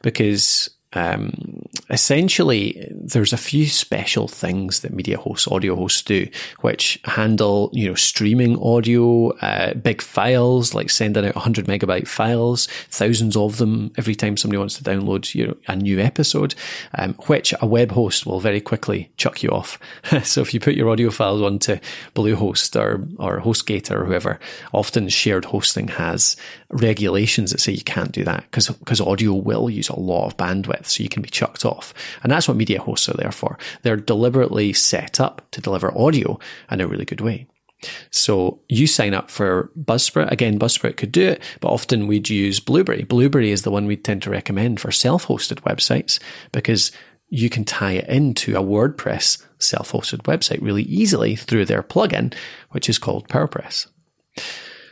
Because 0.00 0.70
um, 0.94 1.62
essentially, 1.90 2.88
there's 2.90 3.32
a 3.32 3.38
few 3.38 3.66
special 3.66 4.28
things 4.28 4.80
that 4.80 4.92
media 4.92 5.18
hosts, 5.18 5.48
audio 5.48 5.74
hosts 5.74 6.02
do, 6.02 6.28
which 6.60 7.00
handle, 7.04 7.70
you 7.72 7.88
know, 7.88 7.94
streaming 7.94 8.60
audio, 8.62 9.30
uh, 9.38 9.74
big 9.74 10.00
files, 10.00 10.72
like 10.74 10.90
sending 10.90 11.26
out 11.26 11.34
100 11.34 11.66
megabyte 11.66 12.06
files, 12.06 12.66
thousands 12.90 13.36
of 13.36 13.58
them 13.58 13.92
every 13.98 14.14
time 14.14 14.36
somebody 14.36 14.58
wants 14.58 14.76
to 14.78 14.84
download, 14.84 15.34
you 15.34 15.46
know, 15.46 15.56
a 15.68 15.76
new 15.76 15.98
episode, 15.98 16.54
um, 16.96 17.14
which 17.26 17.52
a 17.60 17.66
web 17.66 17.90
host 17.90 18.24
will 18.24 18.40
very 18.40 18.60
quickly 18.60 19.10
chuck 19.16 19.42
you 19.42 19.50
off. 19.50 19.78
so 20.22 20.40
if 20.40 20.54
you 20.54 20.60
put 20.60 20.74
your 20.74 20.90
audio 20.90 21.10
files 21.10 21.42
onto 21.42 21.76
Bluehost 22.14 22.80
or, 22.80 23.06
or 23.18 23.40
HostGator 23.40 23.92
or 23.92 24.04
whoever, 24.04 24.38
often 24.72 25.08
shared 25.08 25.46
hosting 25.46 25.88
has 25.88 26.36
regulations 26.70 27.50
that 27.50 27.60
say 27.60 27.72
you 27.72 27.82
can't 27.82 28.12
do 28.12 28.24
that 28.24 28.42
because, 28.50 28.68
because 28.68 29.00
audio 29.00 29.32
will 29.32 29.68
use 29.68 29.88
a 29.88 29.98
lot 29.98 30.26
of 30.26 30.36
bandwidth 30.36 30.83
so 30.86 31.02
you 31.02 31.08
can 31.08 31.22
be 31.22 31.28
chucked 31.28 31.64
off. 31.64 31.94
And 32.22 32.30
that's 32.30 32.48
what 32.48 32.56
media 32.56 32.80
hosts 32.80 33.08
are 33.08 33.16
there 33.16 33.32
for. 33.32 33.58
They're 33.82 33.96
deliberately 33.96 34.72
set 34.72 35.20
up 35.20 35.42
to 35.52 35.60
deliver 35.60 35.96
audio 35.96 36.38
in 36.70 36.80
a 36.80 36.86
really 36.86 37.04
good 37.04 37.20
way. 37.20 37.46
So 38.10 38.60
you 38.68 38.86
sign 38.86 39.14
up 39.14 39.30
for 39.30 39.70
Buzzsprout. 39.78 40.30
Again, 40.30 40.58
Buzzsprout 40.58 40.96
could 40.96 41.12
do 41.12 41.28
it, 41.28 41.42
but 41.60 41.68
often 41.68 42.06
we'd 42.06 42.30
use 42.30 42.60
Blubrry. 42.60 43.04
Blubrry 43.04 43.50
is 43.50 43.62
the 43.62 43.70
one 43.70 43.86
we 43.86 43.96
tend 43.96 44.22
to 44.22 44.30
recommend 44.30 44.80
for 44.80 44.90
self-hosted 44.90 45.60
websites 45.62 46.18
because 46.52 46.92
you 47.28 47.50
can 47.50 47.64
tie 47.64 47.92
it 47.92 48.08
into 48.08 48.56
a 48.56 48.62
WordPress 48.62 49.44
self-hosted 49.58 50.22
website 50.22 50.62
really 50.62 50.84
easily 50.84 51.36
through 51.36 51.64
their 51.64 51.82
plugin, 51.82 52.34
which 52.70 52.88
is 52.88 52.98
called 52.98 53.28
PowerPress. 53.28 53.86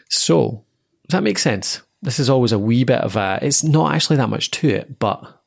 So 0.09 0.65
does 1.09 1.17
that 1.17 1.23
make 1.23 1.39
sense? 1.39 1.83
This 2.03 2.19
is 2.19 2.29
always 2.29 2.53
a 2.53 2.59
wee 2.59 2.85
bit 2.85 3.01
of 3.01 3.17
a, 3.17 3.39
it's 3.43 3.63
not 3.63 3.95
actually 3.95 4.17
that 4.17 4.29
much 4.29 4.51
to 4.53 4.69
it, 4.69 4.99
but 4.99 5.42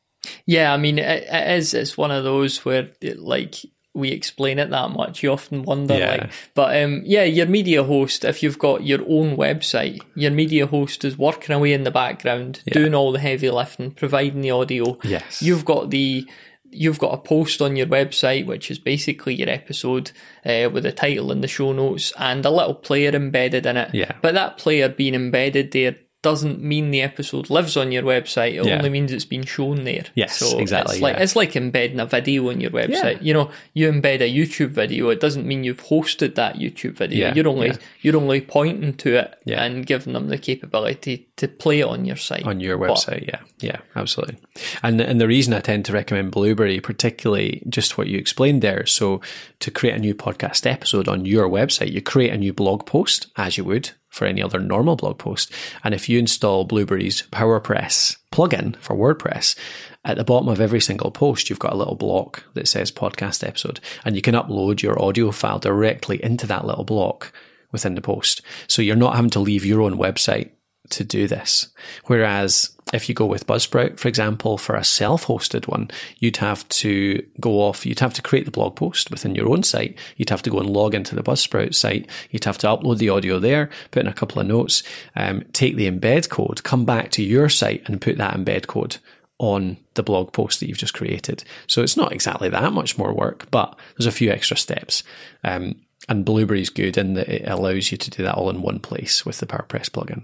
yeah, 0.45 0.73
I 0.73 0.77
mean, 0.77 0.99
it, 0.99 1.23
it 1.29 1.57
is. 1.57 1.73
It's 1.73 1.97
one 1.97 2.11
of 2.11 2.23
those 2.23 2.63
where, 2.65 2.91
it, 3.01 3.19
like, 3.19 3.55
we 3.93 4.11
explain 4.11 4.59
it 4.59 4.69
that 4.71 4.91
much. 4.91 5.23
You 5.23 5.31
often 5.31 5.63
wonder, 5.63 5.97
yeah. 5.97 6.09
like, 6.11 6.31
but 6.53 6.83
um, 6.83 7.01
yeah, 7.05 7.23
your 7.23 7.45
media 7.45 7.81
host. 7.83 8.25
If 8.25 8.43
you've 8.43 8.59
got 8.59 8.85
your 8.85 8.99
own 9.01 9.37
website, 9.37 10.01
your 10.15 10.31
media 10.31 10.67
host 10.67 11.05
is 11.05 11.17
working 11.17 11.55
away 11.55 11.71
in 11.71 11.85
the 11.85 11.91
background, 11.91 12.61
yeah. 12.65 12.73
doing 12.73 12.93
all 12.93 13.13
the 13.13 13.19
heavy 13.19 13.49
lifting, 13.49 13.91
providing 13.91 14.41
the 14.41 14.51
audio. 14.51 14.99
Yes, 15.01 15.41
you've 15.41 15.63
got 15.63 15.91
the 15.91 16.29
you've 16.69 16.99
got 16.99 17.13
a 17.13 17.17
post 17.17 17.61
on 17.61 17.77
your 17.77 17.87
website, 17.87 18.45
which 18.45 18.69
is 18.69 18.79
basically 18.79 19.33
your 19.33 19.49
episode 19.49 20.11
uh, 20.45 20.69
with 20.73 20.85
a 20.85 20.91
title 20.91 21.31
and 21.31 21.41
the 21.41 21.47
show 21.47 21.71
notes 21.71 22.11
and 22.19 22.45
a 22.45 22.49
little 22.49 22.73
player 22.73 23.11
embedded 23.11 23.65
in 23.65 23.77
it. 23.77 23.93
Yeah. 23.93 24.11
But 24.21 24.33
that 24.33 24.57
player 24.57 24.89
being 24.89 25.15
embedded 25.15 25.71
there 25.71 25.95
doesn't 26.25 26.59
mean 26.59 26.89
the 26.89 27.03
episode 27.03 27.51
lives 27.51 27.77
on 27.77 27.91
your 27.91 28.01
website. 28.01 28.55
It 28.55 28.65
yeah. 28.65 28.77
only 28.77 28.89
means 28.89 29.11
it's 29.11 29.25
been 29.25 29.45
shown 29.45 29.83
there. 29.83 30.05
Yes, 30.15 30.37
so 30.37 30.57
exactly. 30.57 30.95
It's 30.95 31.01
like, 31.03 31.17
yeah. 31.17 31.21
it's 31.21 31.35
like 31.35 31.55
embedding 31.55 31.99
a 31.99 32.07
video 32.07 32.49
on 32.49 32.59
your 32.59 32.71
website. 32.71 33.17
Yeah. 33.17 33.21
You 33.21 33.33
know, 33.35 33.51
you 33.75 33.91
embed 33.91 34.21
a 34.21 34.35
YouTube 34.35 34.69
video. 34.69 35.09
It 35.09 35.19
doesn't 35.19 35.45
mean 35.45 35.63
you've 35.63 35.83
hosted 35.83 36.33
that 36.33 36.55
YouTube 36.55 36.93
video. 36.93 37.31
You're 37.31 37.47
only 37.47 37.73
you're 38.01 38.17
only 38.17 38.41
pointing 38.41 38.95
to 38.95 39.17
it 39.17 39.39
and 39.45 39.85
giving 39.85 40.13
them 40.13 40.29
the 40.29 40.39
capability 40.39 41.29
to 41.35 41.47
play 41.47 41.81
it 41.81 41.87
on 41.87 42.05
your 42.05 42.15
site. 42.15 42.43
On 42.47 42.59
your 42.59 42.79
website, 42.79 43.19
but, 43.19 43.27
yeah, 43.27 43.41
yeah, 43.59 43.77
absolutely. 43.95 44.39
And 44.81 44.99
and 44.99 45.21
the 45.21 45.27
reason 45.27 45.53
I 45.53 45.59
tend 45.59 45.85
to 45.85 45.93
recommend 45.93 46.31
Blubrry, 46.31 46.79
particularly 46.79 47.61
just 47.69 47.99
what 47.99 48.07
you 48.07 48.17
explained 48.17 48.63
there. 48.63 48.87
So 48.87 49.21
to 49.59 49.69
create 49.69 49.95
a 49.95 49.99
new 49.99 50.15
podcast 50.15 50.65
episode 50.65 51.07
on 51.07 51.25
your 51.25 51.47
website, 51.47 51.91
you 51.91 52.01
create 52.01 52.33
a 52.33 52.37
new 52.37 52.51
blog 52.51 52.87
post 52.87 53.27
as 53.35 53.59
you 53.59 53.63
would 53.65 53.91
for 54.15 54.25
any 54.25 54.41
other 54.41 54.59
normal 54.59 54.95
blog 54.95 55.17
post. 55.17 55.51
And 55.83 55.93
if 55.93 56.07
you 56.07 56.17
install 56.17 56.63
Blubrry's 56.63 57.23
PowerPress 57.33 58.15
plugin 58.31 58.77
for 58.77 58.95
WordPress, 58.95 59.57
at 60.05 60.15
the 60.15 60.23
bottom 60.23 60.47
of 60.47 60.61
every 60.61 60.79
single 60.79 61.11
post, 61.11 61.49
you've 61.49 61.59
got 61.59 61.73
a 61.73 61.77
little 61.77 61.95
block 61.95 62.45
that 62.53 62.69
says 62.69 62.93
podcast 62.93 63.45
episode, 63.45 63.81
and 64.05 64.15
you 64.15 64.21
can 64.21 64.33
upload 64.33 64.81
your 64.81 65.01
audio 65.03 65.31
file 65.31 65.59
directly 65.59 66.23
into 66.23 66.47
that 66.47 66.65
little 66.65 66.85
block 66.85 67.33
within 67.73 67.95
the 67.95 68.01
post. 68.01 68.41
So 68.67 68.81
you're 68.81 68.95
not 68.95 69.17
having 69.17 69.31
to 69.31 69.39
leave 69.39 69.65
your 69.65 69.81
own 69.81 69.97
website 69.97 70.51
to 70.91 71.03
do 71.03 71.27
this. 71.27 71.69
Whereas 72.05 72.75
if 72.93 73.09
you 73.09 73.15
go 73.15 73.25
with 73.25 73.47
Buzzsprout, 73.47 73.97
for 73.99 74.07
example, 74.07 74.57
for 74.57 74.75
a 74.75 74.83
self-hosted 74.83 75.67
one, 75.67 75.89
you'd 76.19 76.37
have 76.37 76.67
to 76.69 77.25
go 77.39 77.61
off, 77.61 77.85
you'd 77.85 77.99
have 77.99 78.13
to 78.13 78.21
create 78.21 78.45
the 78.45 78.51
blog 78.51 78.75
post 78.75 79.09
within 79.09 79.35
your 79.35 79.49
own 79.49 79.63
site. 79.63 79.97
You'd 80.17 80.29
have 80.29 80.43
to 80.43 80.49
go 80.49 80.59
and 80.59 80.69
log 80.69 80.93
into 80.93 81.15
the 81.15 81.23
Buzzsprout 81.23 81.73
site. 81.73 82.09
You'd 82.29 82.45
have 82.45 82.59
to 82.59 82.67
upload 82.67 82.99
the 82.99 83.09
audio 83.09 83.39
there, 83.39 83.69
put 83.91 84.03
in 84.03 84.07
a 84.07 84.13
couple 84.13 84.39
of 84.39 84.47
notes, 84.47 84.83
um, 85.15 85.43
take 85.51 85.75
the 85.75 85.89
embed 85.89 86.29
code, 86.29 86.63
come 86.63 86.85
back 86.85 87.11
to 87.11 87.23
your 87.23 87.49
site 87.49 87.83
and 87.87 88.01
put 88.01 88.17
that 88.17 88.35
embed 88.35 88.67
code 88.67 88.97
on 89.37 89.77
the 89.95 90.03
blog 90.03 90.31
post 90.31 90.59
that 90.59 90.69
you've 90.69 90.77
just 90.77 90.93
created. 90.93 91.43
So 91.67 91.81
it's 91.81 91.97
not 91.97 92.13
exactly 92.13 92.49
that 92.49 92.73
much 92.73 92.97
more 92.97 93.13
work, 93.13 93.49
but 93.51 93.77
there's 93.97 94.05
a 94.05 94.11
few 94.11 94.31
extra 94.31 94.55
steps. 94.55 95.03
Um, 95.43 95.81
and 96.07 96.23
Blubrry's 96.23 96.69
good 96.69 96.97
in 96.97 97.15
that 97.15 97.27
it 97.27 97.49
allows 97.49 97.91
you 97.91 97.97
to 97.97 98.09
do 98.11 98.23
that 98.23 98.35
all 98.35 98.49
in 98.49 98.61
one 98.61 98.79
place 98.79 99.25
with 99.25 99.39
the 99.39 99.47
PowerPress 99.47 99.89
plugin. 99.89 100.23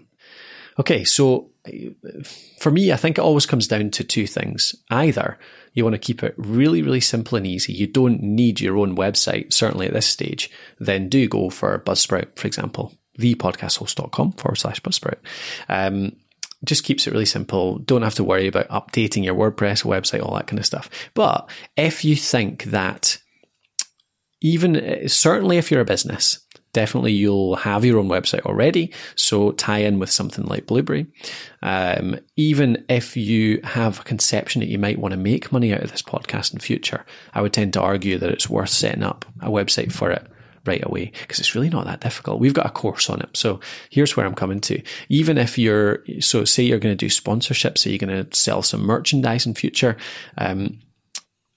Okay, 0.79 1.03
so 1.03 1.49
for 2.59 2.71
me, 2.71 2.91
I 2.91 2.95
think 2.95 3.17
it 3.17 3.21
always 3.21 3.45
comes 3.45 3.67
down 3.67 3.91
to 3.91 4.03
two 4.03 4.27
things. 4.27 4.75
Either 4.89 5.37
you 5.73 5.83
want 5.83 5.93
to 5.93 5.99
keep 5.99 6.23
it 6.23 6.33
really, 6.37 6.81
really 6.81 7.01
simple 7.01 7.37
and 7.37 7.47
easy. 7.47 7.73
You 7.73 7.87
don't 7.87 8.21
need 8.21 8.59
your 8.59 8.77
own 8.77 8.95
website, 8.95 9.53
certainly 9.53 9.87
at 9.87 9.93
this 9.93 10.07
stage. 10.07 10.49
Then 10.79 11.07
do 11.09 11.27
go 11.27 11.49
for 11.49 11.77
Buzzsprout, 11.79 12.37
for 12.37 12.47
example, 12.47 12.93
thepodcasthost.com 13.19 14.33
forward 14.33 14.57
slash 14.57 14.81
Buzzsprout. 14.81 15.19
Um, 15.69 16.15
just 16.63 16.83
keeps 16.83 17.07
it 17.07 17.11
really 17.11 17.25
simple. 17.25 17.79
Don't 17.79 18.03
have 18.03 18.15
to 18.15 18.23
worry 18.23 18.47
about 18.47 18.69
updating 18.69 19.23
your 19.23 19.35
WordPress 19.35 19.83
website, 19.83 20.23
all 20.23 20.35
that 20.35 20.47
kind 20.47 20.59
of 20.59 20.65
stuff. 20.65 20.89
But 21.13 21.49
if 21.75 22.05
you 22.05 22.15
think 22.15 22.65
that 22.65 23.17
even 24.41 25.07
certainly 25.07 25.57
if 25.57 25.71
you're 25.71 25.81
a 25.81 25.85
business, 25.85 26.39
definitely 26.73 27.11
you'll 27.11 27.55
have 27.55 27.85
your 27.85 27.99
own 27.99 28.07
website 28.07 28.41
already. 28.41 28.91
So 29.15 29.51
tie 29.51 29.79
in 29.79 29.99
with 29.99 30.09
something 30.09 30.45
like 30.45 30.67
Blubrry. 30.67 31.07
Um, 31.61 32.19
even 32.35 32.85
if 32.89 33.17
you 33.17 33.59
have 33.63 33.99
a 33.99 34.03
conception 34.03 34.61
that 34.61 34.69
you 34.69 34.79
might 34.79 34.99
want 34.99 35.11
to 35.11 35.17
make 35.17 35.51
money 35.51 35.73
out 35.73 35.83
of 35.83 35.91
this 35.91 36.01
podcast 36.01 36.53
in 36.53 36.59
future, 36.59 37.05
I 37.33 37.41
would 37.41 37.53
tend 37.53 37.73
to 37.73 37.81
argue 37.81 38.17
that 38.17 38.31
it's 38.31 38.49
worth 38.49 38.69
setting 38.69 39.03
up 39.03 39.25
a 39.41 39.49
website 39.49 39.91
for 39.91 40.11
it 40.11 40.27
right 40.65 40.85
away 40.85 41.11
because 41.21 41.39
it's 41.39 41.55
really 41.55 41.69
not 41.69 41.85
that 41.85 42.01
difficult. 42.01 42.39
We've 42.39 42.53
got 42.53 42.67
a 42.67 42.71
course 42.71 43.09
on 43.09 43.21
it. 43.21 43.35
So 43.35 43.59
here's 43.89 44.15
where 44.15 44.25
I'm 44.25 44.35
coming 44.35 44.61
to. 44.61 44.81
Even 45.09 45.37
if 45.37 45.57
you're, 45.57 46.03
so 46.19 46.45
say 46.45 46.63
you're 46.63 46.79
going 46.79 46.95
to 46.95 47.05
do 47.05 47.09
sponsorships, 47.09 47.79
so 47.79 47.89
you're 47.89 47.97
going 47.99 48.25
to 48.25 48.35
sell 48.37 48.61
some 48.61 48.81
merchandise 48.81 49.45
in 49.45 49.55
future, 49.55 49.97
um, 50.37 50.79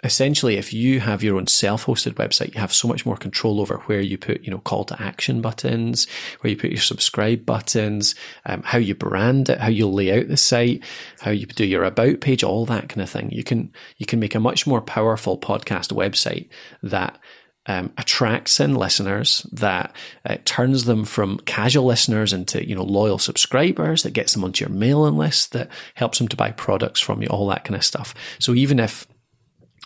essentially 0.04 0.56
if 0.56 0.72
you 0.72 1.00
have 1.00 1.22
your 1.22 1.36
own 1.36 1.46
self-hosted 1.46 2.12
website 2.14 2.54
you 2.54 2.60
have 2.60 2.72
so 2.72 2.86
much 2.86 3.04
more 3.04 3.16
control 3.16 3.60
over 3.60 3.78
where 3.86 4.00
you 4.00 4.16
put 4.16 4.42
you 4.44 4.50
know 4.50 4.58
call 4.58 4.84
to 4.84 5.00
action 5.02 5.40
buttons 5.40 6.06
where 6.40 6.50
you 6.50 6.56
put 6.56 6.70
your 6.70 6.80
subscribe 6.80 7.44
buttons 7.44 8.14
um, 8.46 8.62
how 8.62 8.78
you 8.78 8.94
brand 8.94 9.48
it 9.48 9.58
how 9.58 9.68
you 9.68 9.88
lay 9.88 10.16
out 10.16 10.28
the 10.28 10.36
site 10.36 10.84
how 11.20 11.30
you 11.30 11.46
do 11.46 11.64
your 11.64 11.84
about 11.84 12.20
page 12.20 12.44
all 12.44 12.66
that 12.66 12.88
kind 12.88 13.02
of 13.02 13.10
thing. 13.10 13.30
You 13.30 13.44
can 13.44 13.72
you 13.96 14.06
can 14.06 14.20
make 14.20 14.34
a 14.34 14.40
much 14.40 14.66
more 14.66 14.80
powerful 14.80 15.38
podcast 15.38 15.92
website 15.92 16.48
that 16.82 17.18
um, 17.66 17.92
attracts 17.96 18.60
in 18.60 18.74
listeners 18.74 19.46
that 19.52 19.94
uh, 20.26 20.36
turns 20.44 20.84
them 20.84 21.06
from 21.06 21.38
casual 21.40 21.86
listeners 21.86 22.32
into 22.32 22.66
you 22.66 22.74
know 22.74 22.82
loyal 22.82 23.18
subscribers 23.18 24.02
that 24.02 24.12
gets 24.12 24.34
them 24.34 24.44
onto 24.44 24.64
your 24.64 24.74
mailing 24.74 25.16
list 25.16 25.52
that 25.52 25.70
helps 25.94 26.18
them 26.18 26.28
to 26.28 26.36
buy 26.36 26.50
products 26.50 27.00
from 27.00 27.22
you 27.22 27.28
all 27.28 27.46
that 27.48 27.64
kind 27.64 27.76
of 27.76 27.84
stuff. 27.84 28.14
So 28.38 28.54
even 28.54 28.78
if 28.78 29.06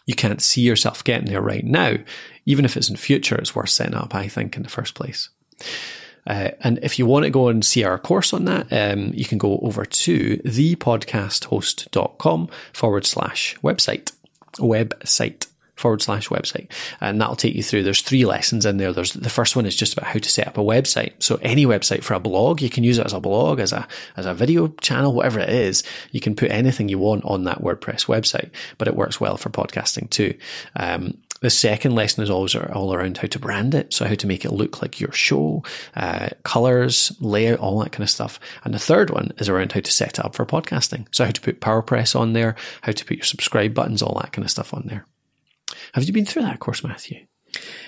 you 0.08 0.14
can't 0.14 0.40
see 0.40 0.62
yourself 0.62 1.04
getting 1.04 1.28
there 1.28 1.42
right 1.42 1.64
now, 1.64 1.96
even 2.46 2.64
if 2.64 2.78
it's 2.78 2.88
in 2.88 2.96
future, 2.96 3.36
it's 3.36 3.54
worth 3.54 3.68
setting 3.68 3.94
up, 3.94 4.14
I 4.14 4.26
think, 4.26 4.56
in 4.56 4.62
the 4.62 4.70
first 4.70 4.94
place. 4.94 5.28
Uh, 6.26 6.52
and 6.62 6.78
if 6.82 6.98
you 6.98 7.04
want 7.04 7.24
to 7.24 7.30
go 7.30 7.48
and 7.48 7.62
see 7.62 7.84
our 7.84 7.98
course 7.98 8.32
on 8.32 8.46
that, 8.46 8.72
um, 8.72 9.10
you 9.12 9.26
can 9.26 9.36
go 9.36 9.58
over 9.58 9.84
to 9.84 10.38
thepodcasthost.com 10.38 12.48
forward 12.72 13.04
slash 13.04 13.54
website, 13.62 14.12
website 14.56 15.47
forward 15.78 16.02
slash 16.02 16.28
website. 16.28 16.70
And 17.00 17.20
that'll 17.20 17.36
take 17.36 17.54
you 17.54 17.62
through. 17.62 17.84
There's 17.84 18.02
three 18.02 18.24
lessons 18.24 18.66
in 18.66 18.76
there. 18.76 18.92
There's 18.92 19.12
the 19.12 19.30
first 19.30 19.56
one 19.56 19.66
is 19.66 19.76
just 19.76 19.92
about 19.92 20.06
how 20.06 20.18
to 20.18 20.28
set 20.28 20.48
up 20.48 20.58
a 20.58 20.62
website. 20.62 21.22
So 21.22 21.38
any 21.42 21.66
website 21.66 22.02
for 22.02 22.14
a 22.14 22.20
blog, 22.20 22.60
you 22.60 22.70
can 22.70 22.84
use 22.84 22.98
it 22.98 23.06
as 23.06 23.12
a 23.12 23.20
blog, 23.20 23.60
as 23.60 23.72
a, 23.72 23.86
as 24.16 24.26
a 24.26 24.34
video 24.34 24.68
channel, 24.80 25.14
whatever 25.14 25.40
it 25.40 25.50
is. 25.50 25.84
You 26.10 26.20
can 26.20 26.34
put 26.34 26.50
anything 26.50 26.88
you 26.88 26.98
want 26.98 27.24
on 27.24 27.44
that 27.44 27.62
WordPress 27.62 28.06
website, 28.06 28.50
but 28.76 28.88
it 28.88 28.96
works 28.96 29.20
well 29.20 29.36
for 29.36 29.50
podcasting 29.50 30.10
too. 30.10 30.34
Um, 30.76 31.18
the 31.40 31.50
second 31.50 31.94
lesson 31.94 32.24
is 32.24 32.30
always 32.30 32.56
all 32.56 32.92
around 32.92 33.18
how 33.18 33.28
to 33.28 33.38
brand 33.38 33.74
it. 33.74 33.92
So 33.92 34.06
how 34.06 34.14
to 34.14 34.26
make 34.26 34.44
it 34.44 34.52
look 34.52 34.82
like 34.82 35.00
your 35.00 35.12
show, 35.12 35.62
uh, 35.94 36.30
colors, 36.42 37.12
layout, 37.20 37.60
all 37.60 37.78
that 37.80 37.92
kind 37.92 38.02
of 38.02 38.10
stuff. 38.10 38.40
And 38.64 38.74
the 38.74 38.78
third 38.78 39.10
one 39.10 39.32
is 39.38 39.48
around 39.48 39.72
how 39.72 39.80
to 39.80 39.92
set 39.92 40.18
it 40.18 40.24
up 40.24 40.34
for 40.34 40.44
podcasting. 40.44 41.06
So 41.12 41.24
how 41.24 41.30
to 41.30 41.40
put 41.40 41.60
PowerPress 41.60 42.18
on 42.18 42.32
there, 42.32 42.56
how 42.82 42.92
to 42.92 43.04
put 43.04 43.18
your 43.18 43.24
subscribe 43.24 43.74
buttons, 43.74 44.02
all 44.02 44.18
that 44.20 44.32
kind 44.32 44.44
of 44.44 44.50
stuff 44.50 44.74
on 44.74 44.84
there. 44.86 45.06
Have 45.94 46.04
you 46.04 46.12
been 46.12 46.26
through 46.26 46.42
that 46.42 46.60
course, 46.60 46.84
Matthew? 46.84 47.26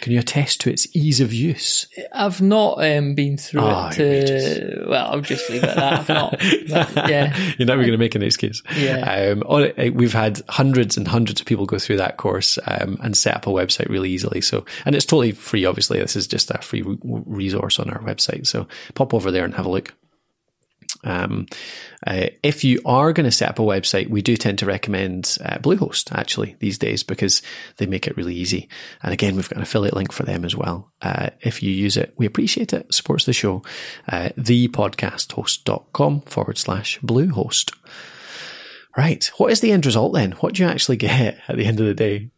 Can 0.00 0.12
you 0.12 0.18
attest 0.18 0.62
to 0.62 0.70
its 0.70 0.88
ease 0.96 1.20
of 1.20 1.32
use? 1.32 1.86
I've 2.12 2.40
not 2.40 2.82
um, 2.82 3.14
been 3.14 3.36
through 3.36 3.60
oh, 3.60 3.90
it. 3.92 4.26
To, 4.26 4.86
well, 4.88 5.10
I'll 5.12 5.20
just 5.20 5.50
leave 5.50 5.62
it 5.62 5.68
at 5.68 5.76
that. 5.76 5.92
I've 6.00 6.08
not. 6.08 6.30
But, 6.94 7.10
yeah, 7.10 7.36
you're 7.58 7.66
never 7.66 7.82
going 7.82 7.92
to 7.92 7.98
make 7.98 8.14
an 8.14 8.22
excuse. 8.22 8.62
Yeah, 8.76 9.32
um, 9.32 9.42
uh, 9.46 9.90
we've 9.92 10.12
had 10.12 10.40
hundreds 10.48 10.96
and 10.96 11.06
hundreds 11.06 11.40
of 11.40 11.46
people 11.46 11.66
go 11.66 11.78
through 11.78 11.98
that 11.98 12.16
course 12.16 12.58
um, 12.66 12.98
and 13.02 13.16
set 13.16 13.34
up 13.34 13.46
a 13.46 13.50
website 13.50 13.88
really 13.88 14.10
easily. 14.10 14.40
So, 14.40 14.64
and 14.86 14.94
it's 14.94 15.04
totally 15.04 15.32
free. 15.32 15.66
Obviously, 15.66 15.98
this 15.98 16.16
is 16.16 16.26
just 16.26 16.50
a 16.50 16.58
free 16.62 16.82
resource 17.02 17.78
on 17.78 17.90
our 17.90 18.00
website. 18.00 18.46
So, 18.46 18.66
pop 18.94 19.12
over 19.12 19.30
there 19.30 19.44
and 19.44 19.54
have 19.54 19.66
a 19.66 19.70
look. 19.70 19.94
Um, 21.04 21.46
uh, 22.06 22.26
if 22.42 22.64
you 22.64 22.80
are 22.84 23.12
going 23.12 23.24
to 23.24 23.30
set 23.30 23.48
up 23.48 23.58
a 23.58 23.62
website, 23.62 24.08
we 24.10 24.22
do 24.22 24.36
tend 24.36 24.58
to 24.58 24.66
recommend 24.66 25.36
uh, 25.44 25.58
Bluehost 25.58 26.12
actually 26.12 26.56
these 26.58 26.78
days 26.78 27.02
because 27.02 27.42
they 27.76 27.86
make 27.86 28.06
it 28.06 28.16
really 28.16 28.34
easy. 28.34 28.68
And 29.02 29.12
again, 29.12 29.36
we've 29.36 29.48
got 29.48 29.56
an 29.56 29.62
affiliate 29.62 29.96
link 29.96 30.12
for 30.12 30.24
them 30.24 30.44
as 30.44 30.54
well. 30.54 30.90
Uh, 31.02 31.30
if 31.40 31.62
you 31.62 31.70
use 31.70 31.96
it, 31.96 32.14
we 32.16 32.26
appreciate 32.26 32.72
it. 32.72 32.92
Supports 32.92 33.24
the 33.24 33.32
show. 33.32 33.62
Uh, 34.08 34.30
thepodcasthost.com 34.38 36.20
forward 36.22 36.58
slash 36.58 37.00
Bluehost. 37.00 37.74
Right. 38.96 39.30
What 39.36 39.52
is 39.52 39.60
the 39.60 39.72
end 39.72 39.86
result 39.86 40.12
then? 40.12 40.32
What 40.32 40.54
do 40.54 40.62
you 40.62 40.68
actually 40.68 40.96
get 40.96 41.38
at 41.48 41.56
the 41.56 41.66
end 41.66 41.80
of 41.80 41.86
the 41.86 41.94
day? 41.94 42.30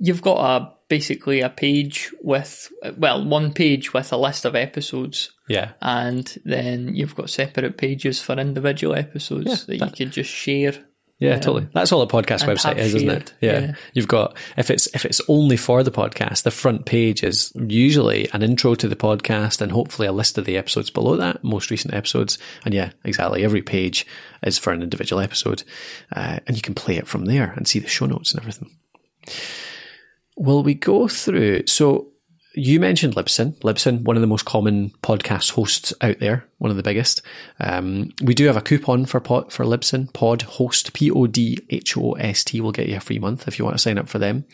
You've 0.00 0.22
got 0.22 0.38
a 0.38 0.72
basically 0.90 1.40
a 1.40 1.48
page 1.48 2.12
with 2.20 2.70
well 2.98 3.24
one 3.24 3.54
page 3.54 3.94
with 3.94 4.12
a 4.12 4.16
list 4.18 4.44
of 4.44 4.54
episodes. 4.54 5.30
Yeah. 5.48 5.72
And 5.80 6.36
then 6.44 6.94
you've 6.94 7.14
got 7.14 7.30
separate 7.30 7.78
pages 7.78 8.20
for 8.20 8.34
individual 8.34 8.94
episodes 8.94 9.46
yeah, 9.46 9.54
that, 9.54 9.78
that, 9.78 9.90
you 9.90 10.04
can 10.04 10.10
just 10.10 10.30
share. 10.30 10.74
Yeah 11.18 11.34
um, 11.34 11.40
totally. 11.40 11.68
That's 11.72 11.92
all 11.92 12.02
a 12.02 12.08
podcast 12.08 12.44
website 12.44 12.78
is 12.78 12.90
shared. 12.90 12.94
isn't 12.96 13.10
it? 13.10 13.34
yeah. 13.40 13.58
yeah. 13.60 13.74
you've 13.92 14.08
got 14.08 14.36
if 14.56 14.70
it's 14.70 14.88
if 14.94 15.04
it's 15.04 15.20
only 15.28 15.56
for 15.56 15.82
the 15.82 15.90
podcast 15.90 16.42
the 16.42 16.50
front 16.50 16.86
page 16.86 17.22
is 17.22 17.52
usually 17.54 18.28
an 18.32 18.42
intro 18.42 18.74
to 18.74 18.88
the 18.88 18.96
podcast 18.96 19.60
and 19.60 19.70
hopefully 19.70 20.08
a 20.08 20.12
list 20.12 20.38
of 20.38 20.44
the 20.44 20.56
episodes 20.56 20.90
below 20.90 21.16
that 21.16 21.44
most 21.44 21.70
recent 21.70 21.94
episodes. 21.94 22.36
And 22.64 22.74
yeah 22.74 22.90
exactly. 23.04 23.44
Every 23.44 23.62
page 23.62 24.06
is 24.42 24.58
for 24.58 24.72
an 24.72 24.82
individual 24.82 25.22
episode. 25.22 25.62
Uh, 26.10 26.40
and 26.48 26.56
you 26.56 26.62
can 26.62 26.74
play 26.74 26.96
it 26.96 27.06
from 27.06 27.26
there 27.26 27.52
and 27.56 27.68
see 27.68 27.78
the 27.78 27.86
show 27.86 28.06
notes 28.06 28.32
and 28.32 28.40
everything 28.40 28.70
Will 30.40 30.62
we 30.62 30.72
go 30.72 31.06
through? 31.06 31.66
So 31.66 32.08
you 32.54 32.80
mentioned 32.80 33.14
Libsyn. 33.14 33.58
Libsyn, 33.60 34.02
one 34.04 34.16
of 34.16 34.22
the 34.22 34.26
most 34.26 34.46
common 34.46 34.88
podcast 35.02 35.50
hosts 35.50 35.92
out 36.00 36.18
there, 36.18 36.46
one 36.56 36.70
of 36.70 36.78
the 36.78 36.82
biggest. 36.82 37.20
Um, 37.60 38.10
we 38.22 38.34
do 38.34 38.46
have 38.46 38.56
a 38.56 38.62
coupon 38.62 39.04
for 39.04 39.20
pod, 39.20 39.52
for 39.52 39.66
Libsyn. 39.66 40.10
Pod 40.14 40.40
Host, 40.42 40.94
P 40.94 41.10
O 41.10 41.26
D 41.26 41.58
H 41.68 41.94
O 41.94 42.12
S 42.12 42.42
T, 42.42 42.62
will 42.62 42.72
get 42.72 42.88
you 42.88 42.96
a 42.96 43.00
free 43.00 43.18
month 43.18 43.46
if 43.46 43.58
you 43.58 43.66
want 43.66 43.76
to 43.76 43.82
sign 43.82 43.98
up 43.98 44.08
for 44.08 44.18
them. 44.18 44.46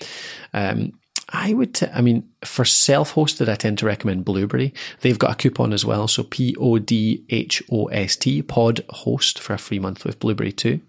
Um, 0.52 0.98
I 1.28 1.54
would, 1.54 1.76
t- 1.76 1.86
I 1.94 2.00
mean, 2.00 2.28
for 2.44 2.64
self-hosted, 2.64 3.48
I 3.48 3.54
tend 3.54 3.78
to 3.78 3.86
recommend 3.86 4.24
Blubrry. 4.24 4.74
They've 5.02 5.18
got 5.18 5.32
a 5.32 5.36
coupon 5.36 5.72
as 5.72 5.84
well, 5.84 6.08
so 6.08 6.24
P 6.24 6.56
O 6.58 6.78
D 6.78 7.24
H 7.30 7.62
O 7.70 7.86
S 7.86 8.16
T, 8.16 8.42
Pod 8.42 8.84
Host 8.90 9.38
for 9.38 9.54
a 9.54 9.58
free 9.58 9.78
month 9.78 10.04
with 10.04 10.18
Blubrry 10.18 10.50
too. 10.50 10.80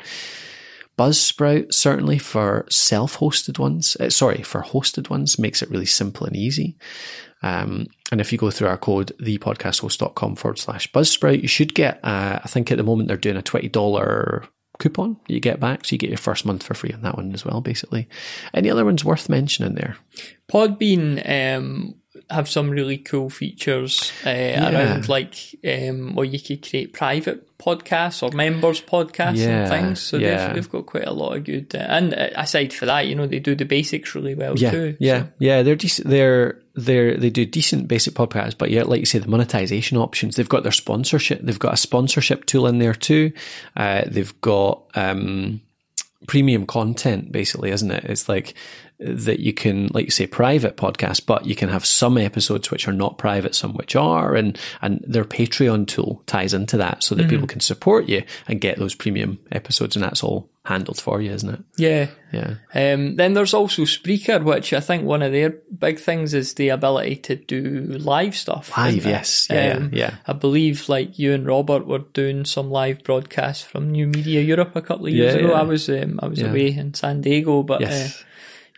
Buzzsprout, 0.98 1.74
certainly 1.74 2.18
for 2.18 2.66
self-hosted 2.70 3.60
ones, 3.60 3.96
uh, 4.00 4.10
sorry, 4.10 4.42
for 4.42 4.62
hosted 4.62 5.10
ones, 5.10 5.38
makes 5.38 5.62
it 5.62 5.70
really 5.70 5.86
simple 5.86 6.26
and 6.26 6.36
easy. 6.36 6.76
Um, 7.44 7.88
and 8.12 8.20
if 8.20 8.32
you 8.32 8.38
go 8.38 8.50
through 8.50 8.70
our 8.70 8.78
code, 8.78 9.12
thepodcasthost.com 9.22 10.36
forward 10.36 10.58
slash 10.58 10.92
Buzzsprout, 10.92 11.42
you 11.42 11.48
should 11.48 11.76
get, 11.76 12.00
uh, 12.04 12.40
I 12.44 12.48
think 12.48 12.72
at 12.72 12.78
the 12.78 12.84
moment 12.84 13.08
they're 13.08 13.18
doing 13.18 13.38
a 13.38 13.44
$20 13.44 14.48
coupon 14.80 15.18
you 15.28 15.40
get 15.40 15.60
back. 15.60 15.86
So 15.86 15.94
you 15.94 15.98
get 15.98 16.10
your 16.10 16.18
first 16.18 16.46
month 16.46 16.64
for 16.64 16.74
free 16.74 16.94
on 16.94 17.02
that 17.02 17.16
one 17.16 17.34
as 17.34 17.46
well, 17.46 17.62
basically. 17.62 18.08
Any 18.54 18.70
other 18.70 18.86
ones 18.86 19.04
worth 19.04 19.30
mentioning 19.30 19.76
there? 19.76 19.98
Podbean, 20.52 21.58
um, 21.58 21.96
have 22.30 22.50
some 22.50 22.70
really 22.70 22.98
cool 22.98 23.30
features 23.30 24.12
uh, 24.26 24.30
yeah. 24.30 24.72
around 24.72 25.08
like 25.08 25.36
um, 25.66 26.14
where 26.14 26.26
you 26.26 26.40
could 26.40 26.68
create 26.68 26.94
private 26.94 27.58
podcasts 27.58 28.22
or 28.22 28.36
members 28.36 28.82
podcasts 28.82 29.38
yeah. 29.38 29.62
and 29.62 29.70
things. 29.70 30.02
So 30.02 30.18
yeah. 30.18 30.48
they've, 30.48 30.56
they've 30.56 30.72
got 30.72 30.86
quite 30.86 31.08
a 31.08 31.14
lot 31.14 31.38
of 31.38 31.44
good. 31.46 31.74
Uh, 31.74 31.80
and 31.80 32.14
uh, 32.14 32.30
aside 32.36 32.74
for 32.74 32.86
that, 32.86 33.08
you 33.08 33.16
know, 33.16 33.28
they 33.28 33.40
do 33.40 33.56
the 33.56 33.66
basics 33.66 34.14
really 34.14 34.36
well 34.36 34.58
yeah. 34.58 34.72
too. 34.72 34.98
Yeah, 35.00 35.24
so. 35.24 35.30
yeah, 35.40 35.64
they're 35.64 35.76
decent. 35.76 36.10
They're 36.10 36.62
they're 36.76 37.18
they 37.18 37.30
do 37.30 37.46
decent 37.46 37.88
basic 37.88 38.14
podcasts, 38.14 38.58
but 38.58 38.72
yet, 38.72 38.90
like 38.90 39.00
you 39.00 39.06
say, 39.06 39.20
the 39.20 39.30
monetization 39.30 39.98
options. 39.98 40.36
They've 40.36 40.50
got 40.50 40.64
their 40.64 40.72
sponsorship. 40.72 41.42
They've 41.42 41.58
got 41.58 41.74
a 41.74 41.78
sponsorship 41.78 42.46
tool 42.46 42.68
in 42.68 42.80
there 42.80 42.94
too. 42.94 43.32
Uh, 43.76 44.04
they've 44.06 44.40
got. 44.42 44.84
Um, 44.96 45.62
premium 46.28 46.66
content 46.66 47.32
basically 47.32 47.70
isn't 47.70 47.92
it 47.92 48.04
it's 48.04 48.28
like 48.28 48.56
that 49.00 49.40
you 49.40 49.54
can, 49.54 49.88
like 49.94 50.06
you 50.06 50.12
say, 50.12 50.26
private 50.26 50.76
podcast, 50.76 51.26
but 51.26 51.46
you 51.46 51.56
can 51.56 51.70
have 51.70 51.86
some 51.86 52.18
episodes 52.18 52.72
which 52.72 52.88
are 52.88 52.94
not 52.94 53.18
private, 53.18 53.54
some 53.54 53.74
which 53.74 53.96
are, 53.96 54.36
and 54.36 54.58
and 54.82 55.04
their 55.08 55.26
Patreon 55.26 55.88
tool 55.88 56.24
ties 56.26 56.54
into 56.54 56.78
that 56.78 57.04
so 57.04 57.14
that 57.14 57.24
mm-hmm. 57.24 57.30
people 57.30 57.48
can 57.48 57.60
support 57.60 58.10
you 58.10 58.24
and 58.48 58.62
get 58.62 58.80
those 58.80 58.96
premium 58.96 59.40
episodes, 59.52 59.96
and 59.96 60.04
that's 60.04 60.24
all 60.24 60.50
handled 60.66 61.00
for 61.00 61.22
you, 61.22 61.32
isn't 61.32 61.50
it? 61.50 61.60
Yeah, 61.78 62.08
yeah. 62.34 62.56
Um, 62.74 63.16
then 63.16 63.34
there's 63.34 63.54
also 63.54 63.84
Spreaker, 63.84 64.44
which 64.44 64.74
I 64.74 64.80
think 64.80 65.06
one 65.06 65.22
of 65.22 65.32
their 65.32 65.52
big 65.52 66.00
things 66.00 66.34
is 66.34 66.56
the 66.56 66.70
ability 66.70 67.18
to 67.18 67.36
do 67.36 67.98
live 68.00 68.36
stuff. 68.36 68.76
Live, 68.76 69.06
yes, 69.06 69.48
yeah, 69.50 69.74
um, 69.74 69.90
yeah, 69.94 70.00
yeah. 70.00 70.16
I 70.26 70.34
believe 70.34 70.90
like 70.90 71.20
you 71.20 71.34
and 71.34 71.46
Robert 71.46 71.86
were 71.86 72.00
doing 72.00 72.46
some 72.46 72.72
live 72.72 73.04
broadcasts 73.04 73.64
from 73.64 73.92
New 73.92 74.08
Media 74.08 74.42
Europe 74.42 74.76
a 74.76 74.82
couple 74.82 75.06
of 75.06 75.14
years 75.14 75.36
yeah, 75.36 75.42
ago. 75.42 75.52
Yeah. 75.52 75.60
I 75.60 75.64
was 75.64 75.88
um, 75.88 76.20
I 76.22 76.28
was 76.28 76.42
away 76.42 76.76
in 76.76 76.96
San 76.96 77.22
Diego, 77.22 77.62
but. 77.62 77.82
Yes. 77.82 78.22
Uh, 78.22 78.24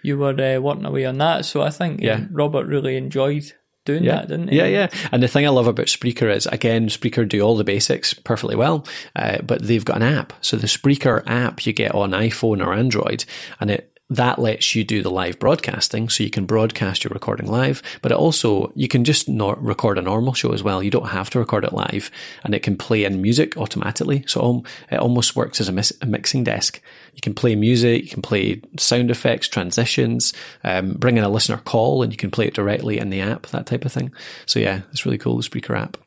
you 0.01 0.17
were 0.17 0.29
uh, 0.29 0.59
working 0.59 0.85
away 0.85 1.05
on 1.05 1.17
that. 1.17 1.45
So 1.45 1.61
I 1.61 1.69
think 1.69 2.01
yeah. 2.01 2.25
Robert 2.31 2.65
really 2.65 2.97
enjoyed 2.97 3.51
doing 3.85 4.03
yeah. 4.03 4.15
that, 4.15 4.27
didn't 4.27 4.49
he? 4.49 4.57
Yeah, 4.57 4.65
yeah. 4.65 4.87
And 5.11 5.23
the 5.23 5.27
thing 5.27 5.45
I 5.45 5.49
love 5.49 5.67
about 5.67 5.87
Spreaker 5.87 6.33
is, 6.33 6.45
again, 6.47 6.87
Spreaker 6.87 7.27
do 7.27 7.41
all 7.41 7.57
the 7.57 7.63
basics 7.63 8.13
perfectly 8.13 8.55
well, 8.55 8.85
uh, 9.15 9.41
but 9.41 9.63
they've 9.63 9.85
got 9.85 9.97
an 9.97 10.03
app. 10.03 10.33
So 10.41 10.57
the 10.57 10.67
Spreaker 10.67 11.23
app 11.25 11.65
you 11.65 11.73
get 11.73 11.95
on 11.95 12.11
iPhone 12.11 12.65
or 12.65 12.73
Android, 12.73 13.25
and 13.59 13.71
it 13.71 13.98
that 14.09 14.39
lets 14.39 14.73
you 14.73 14.83
do 14.83 15.03
the 15.03 15.11
live 15.11 15.37
broadcasting 15.37 16.09
so 16.09 16.23
you 16.23 16.29
can 16.29 16.45
broadcast 16.45 17.03
your 17.03 17.11
recording 17.11 17.47
live 17.47 17.83
but 18.01 18.11
it 18.11 18.17
also 18.17 18.71
you 18.75 18.87
can 18.87 19.03
just 19.03 19.29
not 19.29 19.61
record 19.63 19.97
a 19.97 20.01
normal 20.01 20.33
show 20.33 20.51
as 20.51 20.63
well. 20.63 20.81
You 20.81 20.89
don't 20.89 21.09
have 21.09 21.29
to 21.31 21.39
record 21.39 21.63
it 21.63 21.73
live 21.73 22.09
and 22.43 22.55
it 22.55 22.63
can 22.63 22.75
play 22.75 23.03
in 23.03 23.21
music 23.21 23.55
automatically. 23.57 24.23
So 24.27 24.63
it 24.91 24.99
almost 24.99 25.35
works 25.35 25.61
as 25.61 25.67
a, 25.67 25.71
mis- 25.71 25.93
a 26.01 26.05
mixing 26.05 26.43
desk. 26.43 26.81
You 27.13 27.21
can 27.21 27.33
play 27.33 27.55
music 27.55 28.03
you 28.03 28.09
can 28.09 28.21
play 28.21 28.61
sound 28.77 29.11
effects 29.11 29.47
transitions 29.47 30.33
um, 30.63 30.93
bring 30.93 31.17
in 31.17 31.23
a 31.23 31.29
listener 31.29 31.57
call 31.57 32.01
and 32.01 32.11
you 32.11 32.17
can 32.17 32.31
play 32.31 32.47
it 32.47 32.53
directly 32.53 32.97
in 32.97 33.09
the 33.09 33.21
app 33.21 33.47
that 33.47 33.65
type 33.65 33.85
of 33.85 33.91
thing. 33.91 34.11
So 34.45 34.59
yeah 34.59 34.81
it's 34.91 35.05
really 35.05 35.17
cool 35.17 35.37
the 35.37 35.43
Spreaker 35.43 35.79
app. 35.79 35.97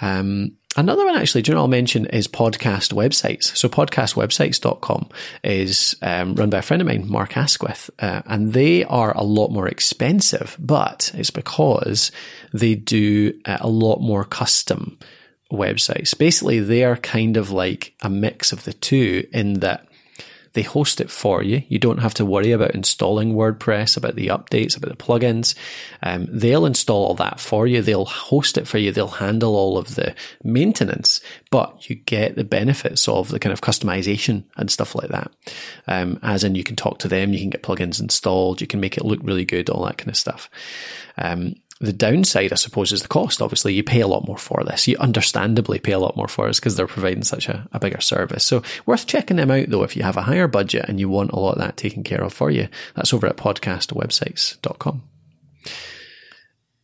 Um, 0.00 0.56
Another 0.76 1.04
one, 1.04 1.16
actually, 1.16 1.44
I'll 1.54 1.68
mention 1.68 2.06
is 2.06 2.26
podcast 2.26 2.92
websites. 2.92 3.56
So 3.56 3.68
podcastwebsites.com 3.68 5.08
is 5.44 5.94
um, 6.02 6.34
run 6.34 6.50
by 6.50 6.58
a 6.58 6.62
friend 6.62 6.80
of 6.80 6.88
mine, 6.88 7.08
Mark 7.08 7.36
Asquith, 7.36 7.90
uh, 8.00 8.22
and 8.26 8.52
they 8.52 8.82
are 8.84 9.16
a 9.16 9.22
lot 9.22 9.52
more 9.52 9.68
expensive, 9.68 10.56
but 10.58 11.12
it's 11.14 11.30
because 11.30 12.10
they 12.52 12.74
do 12.74 13.38
uh, 13.44 13.58
a 13.60 13.68
lot 13.68 14.00
more 14.00 14.24
custom 14.24 14.98
websites. 15.52 16.18
Basically, 16.18 16.58
they 16.58 16.82
are 16.82 16.96
kind 16.96 17.36
of 17.36 17.52
like 17.52 17.94
a 18.02 18.10
mix 18.10 18.52
of 18.52 18.64
the 18.64 18.72
two 18.72 19.28
in 19.32 19.60
that 19.60 19.86
they 20.54 20.62
host 20.62 21.00
it 21.00 21.10
for 21.10 21.42
you. 21.42 21.62
You 21.68 21.78
don't 21.78 21.98
have 21.98 22.14
to 22.14 22.24
worry 22.24 22.52
about 22.52 22.74
installing 22.74 23.34
WordPress, 23.34 23.96
about 23.96 24.14
the 24.14 24.28
updates, 24.28 24.76
about 24.76 24.90
the 24.90 25.04
plugins. 25.04 25.54
Um, 26.02 26.26
they'll 26.30 26.64
install 26.64 27.04
all 27.04 27.14
that 27.14 27.40
for 27.40 27.66
you. 27.66 27.82
They'll 27.82 28.04
host 28.04 28.56
it 28.56 28.66
for 28.66 28.78
you. 28.78 28.92
They'll 28.92 29.08
handle 29.08 29.56
all 29.56 29.76
of 29.76 29.96
the 29.96 30.14
maintenance, 30.42 31.20
but 31.50 31.88
you 31.90 31.96
get 31.96 32.36
the 32.36 32.44
benefits 32.44 33.06
of 33.08 33.28
the 33.28 33.38
kind 33.38 33.52
of 33.52 33.60
customization 33.60 34.44
and 34.56 34.70
stuff 34.70 34.94
like 34.94 35.10
that. 35.10 35.30
Um, 35.86 36.18
as 36.22 36.44
in 36.44 36.54
you 36.54 36.64
can 36.64 36.76
talk 36.76 36.98
to 37.00 37.08
them, 37.08 37.32
you 37.32 37.40
can 37.40 37.50
get 37.50 37.62
plugins 37.62 38.00
installed, 38.00 38.60
you 38.60 38.66
can 38.66 38.80
make 38.80 38.96
it 38.96 39.04
look 39.04 39.20
really 39.22 39.44
good, 39.44 39.68
all 39.68 39.84
that 39.84 39.98
kind 39.98 40.08
of 40.10 40.16
stuff. 40.16 40.48
Um, 41.18 41.54
the 41.84 41.92
downside, 41.92 42.52
I 42.52 42.56
suppose, 42.56 42.92
is 42.92 43.02
the 43.02 43.08
cost. 43.08 43.40
Obviously, 43.40 43.74
you 43.74 43.82
pay 43.82 44.00
a 44.00 44.08
lot 44.08 44.26
more 44.26 44.38
for 44.38 44.64
this. 44.64 44.88
You 44.88 44.96
understandably 44.98 45.78
pay 45.78 45.92
a 45.92 45.98
lot 45.98 46.16
more 46.16 46.28
for 46.28 46.46
this 46.46 46.58
because 46.58 46.76
they're 46.76 46.86
providing 46.86 47.24
such 47.24 47.48
a, 47.48 47.68
a, 47.72 47.78
bigger 47.78 48.00
service. 48.00 48.44
So 48.44 48.62
worth 48.86 49.06
checking 49.06 49.36
them 49.36 49.50
out 49.50 49.68
though 49.68 49.82
if 49.82 49.96
you 49.96 50.02
have 50.02 50.16
a 50.16 50.22
higher 50.22 50.48
budget 50.48 50.86
and 50.88 50.98
you 50.98 51.08
want 51.08 51.32
a 51.32 51.38
lot 51.38 51.52
of 51.52 51.58
that 51.58 51.76
taken 51.76 52.02
care 52.02 52.22
of 52.22 52.32
for 52.32 52.50
you. 52.50 52.68
That's 52.94 53.12
over 53.12 53.26
at 53.26 53.36
podcastwebsites.com. 53.36 55.02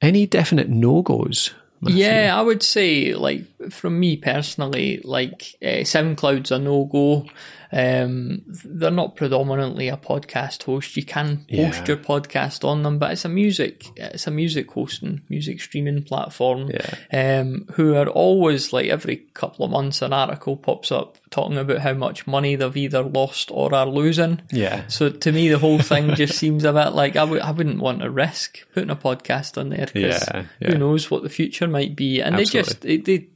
Any 0.02 0.26
definite 0.26 0.68
no-goes? 0.68 1.52
Yeah, 1.82 2.34
I 2.36 2.42
would 2.42 2.62
say, 2.62 3.14
like, 3.14 3.44
from 3.70 3.98
me 3.98 4.16
personally, 4.16 5.00
like, 5.02 5.56
uh, 5.62 5.82
SoundCloud's 5.82 6.50
a 6.50 6.58
no-go. 6.58 7.26
Um, 7.72 8.42
they're 8.46 8.90
not 8.90 9.16
predominantly 9.16 9.88
a 9.88 9.96
podcast 9.96 10.64
host. 10.64 10.96
You 10.96 11.04
can 11.04 11.46
host 11.48 11.48
yeah. 11.50 11.84
your 11.86 11.96
podcast 11.98 12.64
on 12.64 12.82
them, 12.82 12.98
but 12.98 13.12
it's 13.12 13.24
a 13.24 13.28
music, 13.28 13.86
it's 13.96 14.26
a 14.26 14.30
music 14.30 14.70
hosting, 14.72 15.22
music 15.28 15.60
streaming 15.60 16.02
platform. 16.02 16.70
Yeah. 16.70 17.40
Um, 17.40 17.66
who 17.74 17.94
are 17.94 18.08
always 18.08 18.72
like 18.72 18.88
every 18.88 19.16
couple 19.34 19.64
of 19.64 19.70
months 19.70 20.02
an 20.02 20.12
article 20.12 20.56
pops 20.56 20.90
up 20.90 21.18
talking 21.30 21.58
about 21.58 21.78
how 21.78 21.94
much 21.94 22.26
money 22.26 22.56
they've 22.56 22.76
either 22.76 23.02
lost 23.02 23.50
or 23.52 23.72
are 23.74 23.86
losing. 23.86 24.42
Yeah. 24.50 24.86
So 24.88 25.10
to 25.10 25.32
me, 25.32 25.48
the 25.48 25.58
whole 25.58 25.78
thing 25.78 26.14
just 26.14 26.36
seems 26.36 26.64
a 26.64 26.72
bit 26.72 26.90
like 26.90 27.16
I 27.16 27.20
w- 27.20 27.40
I 27.40 27.52
wouldn't 27.52 27.80
want 27.80 28.00
to 28.00 28.10
risk 28.10 28.66
putting 28.74 28.90
a 28.90 28.96
podcast 28.96 29.56
on 29.56 29.68
there 29.68 29.86
because 29.86 30.26
yeah, 30.28 30.44
yeah. 30.58 30.72
who 30.72 30.78
knows 30.78 31.10
what 31.10 31.22
the 31.22 31.28
future 31.28 31.68
might 31.68 31.94
be. 31.94 32.20
And 32.20 32.34
Absolutely. 32.34 32.60
they 32.60 32.96
just, 32.96 33.06
they, 33.06 33.18
they 33.18 33.28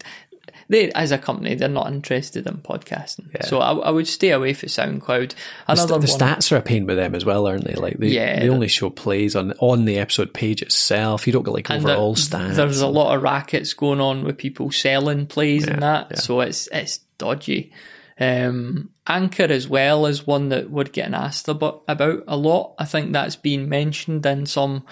they 0.68 0.90
as 0.92 1.12
a 1.12 1.18
company 1.18 1.54
they're 1.54 1.68
not 1.68 1.88
interested 1.88 2.46
in 2.46 2.58
podcasting. 2.58 3.32
Yeah. 3.34 3.44
So 3.44 3.58
I, 3.58 3.72
I, 3.72 3.90
would 3.90 4.08
stay 4.08 4.30
away 4.30 4.54
from 4.54 4.68
SoundCloud. 4.68 5.34
Another 5.68 5.98
the, 5.98 6.06
st- 6.06 6.18
the 6.18 6.24
stats 6.24 6.52
are 6.52 6.56
a 6.56 6.62
pain 6.62 6.86
with 6.86 6.96
them 6.96 7.14
as 7.14 7.24
well, 7.24 7.46
aren't 7.46 7.64
they? 7.64 7.74
Like 7.74 7.98
they, 7.98 8.08
yeah, 8.08 8.40
they 8.40 8.48
only 8.48 8.68
show 8.68 8.90
plays 8.90 9.36
on 9.36 9.52
on 9.58 9.84
the 9.84 9.98
episode 9.98 10.34
page 10.34 10.62
itself. 10.62 11.26
You 11.26 11.32
don't 11.32 11.44
get 11.44 11.54
like 11.54 11.70
overall 11.70 12.14
stats. 12.14 12.56
There's 12.56 12.80
a 12.80 12.86
lot 12.86 13.14
of 13.14 13.22
rackets 13.22 13.72
going 13.72 14.00
on 14.00 14.24
with 14.24 14.38
people 14.38 14.70
selling 14.70 15.26
plays 15.26 15.66
yeah, 15.66 15.72
and 15.74 15.82
that, 15.82 16.18
so 16.18 16.40
it's 16.40 16.68
it's 16.72 16.98
dodgy. 17.18 17.72
Um, 18.18 18.90
Anchor 19.06 19.44
as 19.44 19.68
well 19.68 20.06
is 20.06 20.26
one 20.26 20.48
that 20.50 20.70
we're 20.70 20.84
getting 20.84 21.14
asked 21.14 21.48
about, 21.48 21.82
about 21.88 22.24
a 22.28 22.36
lot. 22.36 22.74
I 22.78 22.84
think 22.84 23.12
that's 23.12 23.36
been 23.36 23.68
mentioned 23.68 24.24
in 24.24 24.46
some 24.46 24.84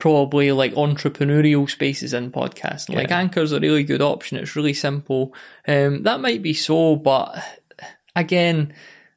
probably 0.00 0.50
like 0.50 0.74
entrepreneurial 0.74 1.70
spaces 1.70 2.12
in 2.12 2.32
podcasting. 2.32 2.94
Yeah. 2.94 2.98
Like 3.00 3.12
Anchor's 3.12 3.52
a 3.52 3.60
really 3.60 3.84
good 3.84 4.02
option. 4.02 4.38
It's 4.38 4.56
really 4.56 4.74
simple. 4.74 5.34
Um, 5.68 6.02
that 6.02 6.20
might 6.20 6.42
be 6.42 6.54
so, 6.54 6.96
but 6.96 7.38
again, 8.16 8.74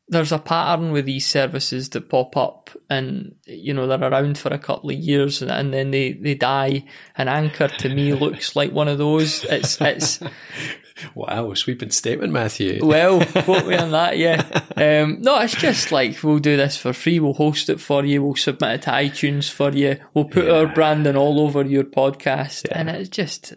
there's 0.09 0.31
a 0.31 0.39
pattern 0.39 0.91
with 0.91 1.05
these 1.05 1.25
services 1.25 1.89
that 1.89 2.09
pop 2.09 2.35
up 2.37 2.69
and 2.89 3.35
you 3.45 3.73
know 3.73 3.87
they're 3.87 4.03
around 4.03 4.37
for 4.37 4.49
a 4.49 4.59
couple 4.59 4.89
of 4.89 4.97
years 4.97 5.41
and, 5.41 5.49
and 5.49 5.73
then 5.73 5.91
they, 5.91 6.13
they 6.13 6.35
die 6.35 6.83
and 7.15 7.29
anchor 7.29 7.69
to 7.69 7.89
me 7.89 8.13
looks 8.13 8.55
like 8.55 8.71
one 8.71 8.89
of 8.89 8.97
those 8.97 9.45
it's 9.45 9.79
it's 9.79 10.19
Wow, 11.15 11.53
sweeping 11.53 11.91
statement, 11.91 12.33
Matthew. 12.33 12.85
well, 12.85 13.25
quote 13.43 13.67
me 13.67 13.75
on 13.75 13.91
that, 13.91 14.17
yeah. 14.17 14.43
Um, 14.75 15.21
no, 15.21 15.39
it's 15.39 15.55
just 15.55 15.91
like 15.91 16.23
we'll 16.23 16.39
do 16.39 16.57
this 16.57 16.77
for 16.77 16.93
free. 16.93 17.19
We'll 17.19 17.33
host 17.33 17.69
it 17.69 17.79
for 17.79 18.03
you. 18.05 18.23
We'll 18.23 18.35
submit 18.35 18.71
it 18.71 18.81
to 18.83 18.91
iTunes 18.91 19.49
for 19.49 19.71
you. 19.71 19.97
We'll 20.13 20.25
put 20.25 20.45
yeah. 20.45 20.53
our 20.53 20.67
branding 20.67 21.15
all 21.15 21.39
over 21.39 21.63
your 21.63 21.83
podcast, 21.83 22.67
yeah. 22.67 22.79
and 22.79 22.89
it's 22.89 23.09
just 23.09 23.53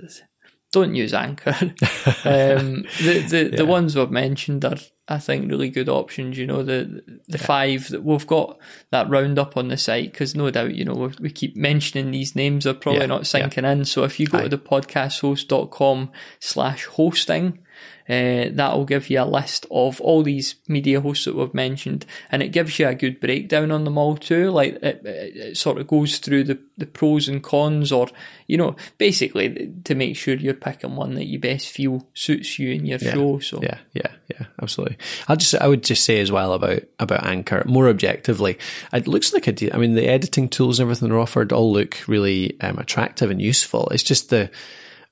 don't 0.72 0.94
use 0.94 1.14
Anchor. 1.14 1.57
um, 1.61 2.85
the 3.02 3.26
the, 3.29 3.48
yeah. 3.50 3.57
the 3.57 3.66
ones 3.66 3.96
we've 3.96 4.11
mentioned 4.11 4.64
are 4.64 4.76
I 5.09 5.18
think 5.18 5.50
really 5.50 5.70
good 5.70 5.88
options. 5.88 6.37
You 6.37 6.46
know 6.46 6.62
the 6.62 7.02
the 7.29 7.38
yeah. 7.38 7.46
five 7.46 7.88
that 7.88 8.02
we've 8.02 8.26
got 8.26 8.59
that 8.90 9.09
roundup 9.09 9.57
on 9.57 9.68
the 9.68 9.76
site 9.76 10.12
because 10.12 10.35
no 10.35 10.50
doubt 10.50 10.74
you 10.74 10.85
know 10.85 11.11
we 11.20 11.31
keep 11.31 11.57
mentioning 11.57 12.11
these 12.11 12.35
names 12.35 12.66
are 12.66 12.74
probably 12.74 13.02
yeah. 13.02 13.07
not 13.07 13.26
sinking 13.26 13.64
in. 13.64 13.85
So 13.85 14.05
if 14.05 14.18
you 14.18 14.26
go 14.26 14.38
Aye. 14.38 14.42
to 14.44 14.48
the 14.48 14.59
podcasthost.com 14.59 16.11
slash 16.40 16.87
hosting 16.87 17.61
uh, 18.09 18.47
that'll 18.53 18.85
give 18.85 19.11
you 19.11 19.21
a 19.21 19.25
list 19.25 19.66
of 19.71 20.01
all 20.01 20.23
these 20.23 20.55
media 20.69 21.01
hosts 21.01 21.25
that 21.25 21.35
we've 21.35 21.53
mentioned, 21.53 22.07
and 22.31 22.42
it 22.42 22.49
gives 22.49 22.79
you 22.79 22.87
a 22.87 22.95
good 22.95 23.19
breakdown 23.19 23.73
on 23.73 23.85
them 23.85 23.99
all 23.99 24.16
too. 24.16 24.51
Like 24.51 24.75
it, 24.83 25.01
it 25.05 25.57
sort 25.57 25.79
of 25.79 25.88
goes 25.88 26.19
through 26.19 26.45
the, 26.45 26.59
the 26.79 26.87
pros 26.87 27.29
and 27.29 27.42
cons, 27.42 27.90
or 27.90 28.09
you 28.47 28.57
know, 28.57 28.77
basically 28.99 29.73
to 29.85 29.95
make 29.97 30.16
sure 30.16 30.35
you're 30.35 30.55
picking 30.55 30.95
one 30.95 31.14
that 31.14 31.27
you 31.27 31.40
best 31.40 31.69
feel 31.69 32.07
suits 32.14 32.59
you 32.59 32.73
in 32.73 32.87
your 32.87 32.99
yeah, 33.01 33.12
show. 33.12 33.40
So 33.40 33.61
yeah, 33.61 33.79
yeah, 33.92 34.12
yeah, 34.29 34.47
absolutely. 34.62 34.99
I 35.27 35.35
just 35.35 35.57
I 35.57 35.66
would 35.66 35.83
just 35.83 36.05
say 36.05 36.21
as 36.21 36.31
well 36.31 36.53
about 36.53 36.83
about 37.01 37.27
Anchor 37.27 37.64
more 37.66 37.88
objectively, 37.88 38.57
it 38.92 39.09
looks 39.09 39.33
like 39.33 39.49
I 39.49 39.77
mean, 39.79 39.95
the 39.95 40.07
editing 40.07 40.49
tools 40.49 40.79
and 40.79 40.87
everything 40.87 41.11
are 41.11 41.19
offered 41.19 41.53
all 41.53 41.73
look 41.73 41.99
really 42.07 42.57
um, 42.61 42.79
attractive 42.79 43.31
and 43.31 43.42
useful. 43.42 43.88
It's 43.88 44.05
just 44.05 44.31
the 44.31 44.51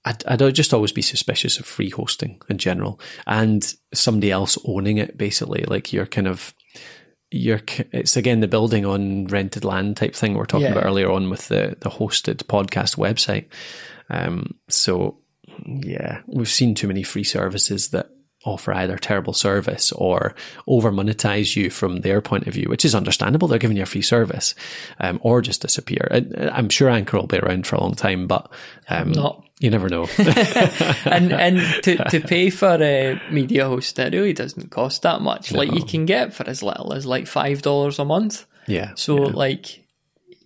I'd, 0.05 0.25
I'd, 0.27 0.55
just 0.55 0.75
always 0.75 0.93
be 0.93 1.03
suspicious 1.03 1.59
of 1.59 1.67
free 1.67 1.91
hosting 1.91 2.41
in 2.49 2.59
general 2.59 3.01
and 3.27 3.75
somebody 3.93 4.31
else 4.31 4.59
owning 4.65 4.99
it 4.99 5.17
basically 5.17 5.65
like 5.67 5.93
you're 5.93 6.07
kind 6.07 6.27
of 6.27 6.55
you're 7.31 7.61
it's 7.93 8.17
again 8.17 8.41
the 8.41 8.49
building 8.49 8.85
on 8.85 9.27
rented 9.27 9.65
land 9.65 9.97
type 9.97 10.15
thing 10.15 10.35
we 10.35 10.41
are 10.41 10.47
talking 10.47 10.67
yeah. 10.67 10.73
about 10.73 10.85
earlier 10.85 11.11
on 11.11 11.31
with 11.31 11.49
the 11.49 11.77
the 11.81 11.91
hosted 11.91 12.37
podcast 12.45 12.97
website 12.97 13.47
um, 14.11 14.55
so 14.69 15.19
yeah 15.67 16.21
we've 16.27 16.49
seen 16.49 16.75
too 16.75 16.89
many 16.89 17.03
free 17.03 17.25
services 17.25 17.89
that 17.89 18.11
offer 18.45 18.73
either 18.73 18.97
terrible 18.97 19.33
service 19.33 19.93
or 19.93 20.35
over 20.67 20.91
monetize 20.93 21.57
you 21.57 21.71
from 21.71 22.01
their 22.01 22.21
point 22.21 22.47
of 22.47 22.55
view, 22.55 22.69
which 22.69 22.85
is 22.85 22.95
understandable. 22.95 23.49
They're 23.49 23.59
giving 23.59 23.77
you 23.77 23.83
a 23.83 23.87
free 23.87 24.03
service, 24.03 24.55
um, 25.01 25.19
or 25.23 25.41
just 25.41 25.63
disappear. 25.63 26.09
I, 26.11 26.59
am 26.59 26.69
sure 26.69 26.89
Anchor 26.89 27.17
will 27.17 27.27
be 27.27 27.39
around 27.39 27.67
for 27.67 27.77
a 27.77 27.81
long 27.81 27.95
time, 27.95 28.27
but 28.27 28.51
um, 28.89 29.13
not 29.13 29.45
you 29.61 29.71
never 29.71 29.89
know. 29.89 30.07
and 30.19 31.33
and 31.33 31.83
to, 31.85 31.97
to 32.11 32.21
pay 32.21 32.51
for 32.51 32.83
a 32.83 33.21
media 33.31 33.67
host, 33.67 33.99
it 33.99 34.13
really 34.13 34.33
doesn't 34.33 34.71
cost 34.71 35.03
that 35.03 35.21
much. 35.21 35.53
No. 35.53 35.59
Like 35.59 35.73
you 35.73 35.85
can 35.85 36.07
get 36.07 36.35
for 36.35 36.47
as 36.49 36.63
little 36.63 36.93
as 36.93 37.07
like 37.07 37.27
five 37.27 37.63
dollars 37.63 37.99
a 37.99 38.05
month. 38.05 38.47
Yeah. 38.67 38.93
So 38.97 39.27
yeah. 39.27 39.33
like, 39.33 39.85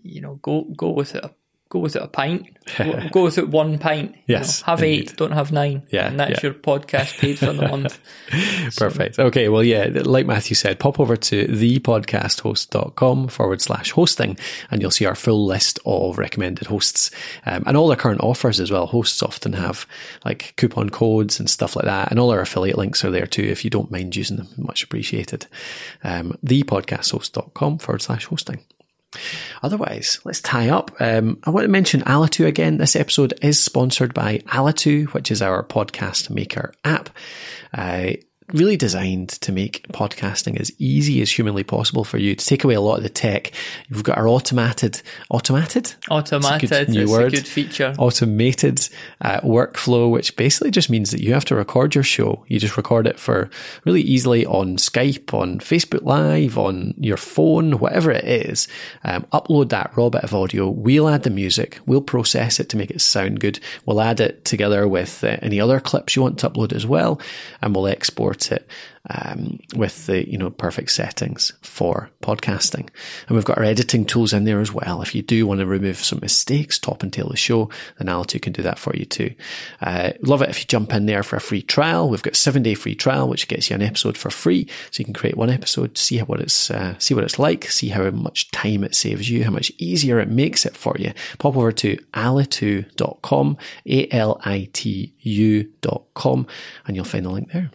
you 0.02 0.20
know, 0.20 0.36
go 0.36 0.62
go 0.76 0.90
with 0.90 1.14
it 1.14 1.24
go 1.68 1.78
with 1.78 1.96
it 1.96 2.02
a 2.02 2.08
pint. 2.08 2.48
Go, 2.76 3.08
go 3.10 3.24
with 3.24 3.38
it 3.38 3.48
one 3.48 3.78
pint. 3.78 4.14
Yes. 4.26 4.60
You 4.60 4.62
know, 4.62 4.66
have 4.66 4.82
indeed. 4.82 5.10
eight, 5.10 5.16
don't 5.16 5.32
have 5.32 5.50
nine. 5.50 5.84
Yeah. 5.88 6.06
And 6.06 6.20
that's 6.20 6.42
yeah. 6.42 6.50
your 6.50 6.52
podcast 6.52 7.18
paid 7.18 7.38
for 7.38 7.46
the 7.54 7.66
month. 7.66 7.98
Perfect. 8.76 9.14
So. 9.14 9.24
Okay. 9.24 9.48
Well, 9.48 9.64
yeah, 9.64 9.88
like 10.04 10.26
Matthew 10.26 10.54
said, 10.54 10.78
pop 10.78 11.00
over 11.00 11.16
to 11.16 11.46
thepodcasthost.com 11.46 13.28
forward 13.28 13.62
slash 13.62 13.92
hosting 13.92 14.36
and 14.70 14.82
you'll 14.82 14.90
see 14.90 15.06
our 15.06 15.14
full 15.14 15.46
list 15.46 15.78
of 15.86 16.18
recommended 16.18 16.66
hosts 16.66 17.10
um, 17.46 17.64
and 17.66 17.74
all 17.74 17.90
our 17.90 17.96
current 17.96 18.20
offers 18.20 18.60
as 18.60 18.70
well. 18.70 18.86
Hosts 18.86 19.22
often 19.22 19.54
have 19.54 19.86
like 20.26 20.52
coupon 20.58 20.90
codes 20.90 21.40
and 21.40 21.48
stuff 21.48 21.74
like 21.74 21.86
that. 21.86 22.10
And 22.10 22.20
all 22.20 22.30
our 22.30 22.42
affiliate 22.42 22.76
links 22.76 23.02
are 23.02 23.10
there 23.10 23.26
too 23.26 23.44
if 23.44 23.64
you 23.64 23.70
don't 23.70 23.90
mind 23.90 24.14
using 24.14 24.36
them. 24.36 24.48
Much 24.58 24.82
appreciated. 24.82 25.46
Um, 26.04 26.36
thepodcasthost.com 26.44 27.78
forward 27.78 28.02
slash 28.02 28.26
hosting. 28.26 28.62
Otherwise, 29.62 30.20
let's 30.24 30.40
tie 30.40 30.68
up. 30.68 30.90
Um, 31.00 31.38
I 31.44 31.50
want 31.50 31.64
to 31.64 31.68
mention 31.68 32.02
Alitu 32.02 32.46
again. 32.46 32.76
This 32.76 32.96
episode 32.96 33.34
is 33.42 33.58
sponsored 33.60 34.14
by 34.14 34.38
Alitu, 34.48 35.06
which 35.08 35.30
is 35.30 35.42
our 35.42 35.64
podcast 35.64 36.30
maker 36.30 36.74
app. 36.84 37.10
Uh, 37.72 38.12
really 38.52 38.76
designed 38.76 39.28
to 39.28 39.52
make 39.52 39.86
podcasting 39.88 40.58
as 40.58 40.72
easy 40.78 41.20
as 41.20 41.30
humanly 41.30 41.64
possible 41.64 42.04
for 42.04 42.16
you 42.16 42.34
to 42.34 42.46
take 42.46 42.64
away 42.64 42.74
a 42.74 42.80
lot 42.80 42.96
of 42.96 43.02
the 43.02 43.08
tech. 43.08 43.52
You've 43.88 44.02
got 44.02 44.16
our 44.16 44.26
automated, 44.26 45.02
automated, 45.28 45.94
automated, 46.10 46.88
new 46.88 47.10
word, 47.10 47.34
a 47.34 47.36
good 47.36 47.46
feature, 47.46 47.94
automated 47.98 48.88
uh, 49.20 49.40
workflow, 49.40 50.10
which 50.10 50.34
basically 50.36 50.70
just 50.70 50.88
means 50.88 51.10
that 51.10 51.20
you 51.20 51.34
have 51.34 51.44
to 51.46 51.54
record 51.54 51.94
your 51.94 52.04
show. 52.04 52.44
You 52.48 52.58
just 52.58 52.76
record 52.76 53.06
it 53.06 53.18
for 53.18 53.50
really 53.84 54.00
easily 54.00 54.46
on 54.46 54.76
Skype, 54.76 55.34
on 55.34 55.58
Facebook 55.58 56.02
Live, 56.02 56.56
on 56.56 56.94
your 56.98 57.18
phone, 57.18 57.78
whatever 57.78 58.10
it 58.10 58.24
is. 58.24 58.66
Um, 59.04 59.26
upload 59.32 59.68
that 59.70 59.94
raw 59.96 60.08
bit 60.08 60.24
of 60.24 60.34
audio. 60.34 60.68
We'll 60.70 61.08
add 61.08 61.24
the 61.24 61.30
music. 61.30 61.80
We'll 61.86 62.00
process 62.00 62.60
it 62.60 62.70
to 62.70 62.76
make 62.76 62.90
it 62.90 63.00
sound 63.00 63.40
good. 63.40 63.60
We'll 63.84 64.00
add 64.00 64.20
it 64.20 64.44
together 64.46 64.88
with 64.88 65.22
uh, 65.22 65.36
any 65.42 65.60
other 65.60 65.80
clips 65.80 66.16
you 66.16 66.22
want 66.22 66.38
to 66.38 66.48
upload 66.48 66.72
as 66.72 66.86
well, 66.86 67.20
and 67.60 67.74
we'll 67.74 67.88
export 67.88 68.37
it 68.46 68.68
um, 69.10 69.58
with 69.74 70.06
the 70.06 70.28
you 70.30 70.38
know 70.38 70.50
perfect 70.50 70.90
settings 70.90 71.52
for 71.62 72.10
podcasting. 72.22 72.88
And 73.26 73.36
we've 73.36 73.44
got 73.44 73.58
our 73.58 73.64
editing 73.64 74.04
tools 74.04 74.32
in 74.32 74.44
there 74.44 74.60
as 74.60 74.72
well. 74.72 75.02
If 75.02 75.14
you 75.14 75.22
do 75.22 75.46
want 75.46 75.60
to 75.60 75.66
remove 75.66 75.98
some 75.98 76.20
mistakes, 76.20 76.78
top 76.78 77.02
and 77.02 77.12
tail 77.12 77.28
the 77.28 77.36
show, 77.36 77.70
then 77.98 78.08
Alitu 78.08 78.40
can 78.40 78.52
do 78.52 78.62
that 78.62 78.78
for 78.78 78.94
you 78.94 79.04
too. 79.04 79.34
Uh, 79.80 80.12
love 80.22 80.42
it 80.42 80.50
if 80.50 80.60
you 80.60 80.66
jump 80.66 80.92
in 80.92 81.06
there 81.06 81.22
for 81.22 81.36
a 81.36 81.40
free 81.40 81.62
trial. 81.62 82.08
We've 82.08 82.22
got 82.22 82.36
seven 82.36 82.62
day 82.62 82.74
free 82.74 82.94
trial, 82.94 83.28
which 83.28 83.48
gets 83.48 83.70
you 83.70 83.76
an 83.76 83.82
episode 83.82 84.18
for 84.18 84.30
free, 84.30 84.68
so 84.90 85.00
you 85.00 85.04
can 85.04 85.14
create 85.14 85.36
one 85.36 85.50
episode, 85.50 85.96
see 85.96 86.18
what 86.18 86.40
it's 86.40 86.70
uh, 86.70 86.98
see 86.98 87.14
what 87.14 87.24
it's 87.24 87.38
like, 87.38 87.70
see 87.70 87.88
how 87.88 88.10
much 88.10 88.50
time 88.50 88.84
it 88.84 88.94
saves 88.94 89.30
you, 89.30 89.44
how 89.44 89.50
much 89.50 89.72
easier 89.78 90.18
it 90.20 90.28
makes 90.28 90.66
it 90.66 90.76
for 90.76 90.94
you. 90.98 91.12
Pop 91.38 91.56
over 91.56 91.72
to 91.72 91.96
alitu.com, 92.14 93.56
a 93.86 94.08
l 94.12 94.40
i 94.44 94.68
t 94.72 95.14
u.com, 95.20 96.46
and 96.86 96.96
you'll 96.96 97.04
find 97.04 97.24
the 97.24 97.30
link 97.30 97.52
there. 97.52 97.70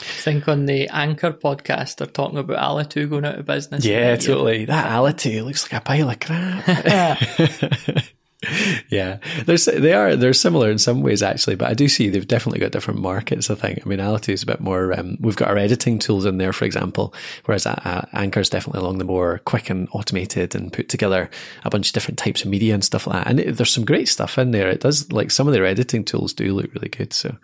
I 0.00 0.04
think 0.04 0.48
on 0.48 0.66
the 0.66 0.88
Anchor 0.88 1.32
podcast, 1.32 1.96
they're 1.96 2.06
talking 2.06 2.38
about 2.38 2.58
Alitu 2.58 3.08
going 3.10 3.24
out 3.24 3.38
of 3.38 3.46
business. 3.46 3.84
Yeah, 3.84 4.16
totally. 4.16 4.64
That 4.64 4.90
Alitu 4.90 5.44
looks 5.44 5.64
like 5.64 5.80
a 5.80 5.84
pile 5.84 6.10
of 6.10 6.20
crap. 6.20 8.02
yeah, 8.88 9.18
there's 9.46 9.64
they 9.64 9.94
are 9.94 10.14
they're 10.14 10.32
similar 10.32 10.70
in 10.70 10.78
some 10.78 11.02
ways 11.02 11.24
actually, 11.24 11.56
but 11.56 11.68
I 11.68 11.74
do 11.74 11.88
see 11.88 12.08
they've 12.08 12.26
definitely 12.26 12.60
got 12.60 12.70
different 12.70 13.00
markets. 13.00 13.50
I 13.50 13.56
think. 13.56 13.80
I 13.84 13.88
mean, 13.88 13.98
Alitu 13.98 14.32
is 14.32 14.44
a 14.44 14.46
bit 14.46 14.60
more. 14.60 14.96
Um, 14.96 15.16
we've 15.20 15.34
got 15.34 15.48
our 15.48 15.58
editing 15.58 15.98
tools 15.98 16.24
in 16.24 16.38
there, 16.38 16.52
for 16.52 16.64
example, 16.64 17.12
whereas 17.46 17.66
uh, 17.66 18.06
Anchor 18.12 18.38
is 18.38 18.48
definitely 18.48 18.80
along 18.80 18.98
the 18.98 19.04
more 19.04 19.40
quick 19.44 19.70
and 19.70 19.88
automated 19.90 20.54
and 20.54 20.72
put 20.72 20.88
together 20.88 21.28
a 21.64 21.70
bunch 21.70 21.88
of 21.88 21.94
different 21.94 22.18
types 22.18 22.42
of 22.42 22.48
media 22.48 22.74
and 22.74 22.84
stuff 22.84 23.08
like 23.08 23.24
that. 23.24 23.28
And 23.28 23.40
it, 23.40 23.56
there's 23.56 23.72
some 23.72 23.84
great 23.84 24.08
stuff 24.08 24.38
in 24.38 24.52
there. 24.52 24.68
It 24.68 24.80
does 24.80 25.10
like 25.10 25.32
some 25.32 25.48
of 25.48 25.52
their 25.52 25.66
editing 25.66 26.04
tools 26.04 26.32
do 26.32 26.54
look 26.54 26.72
really 26.74 26.90
good. 26.90 27.12
So 27.12 27.36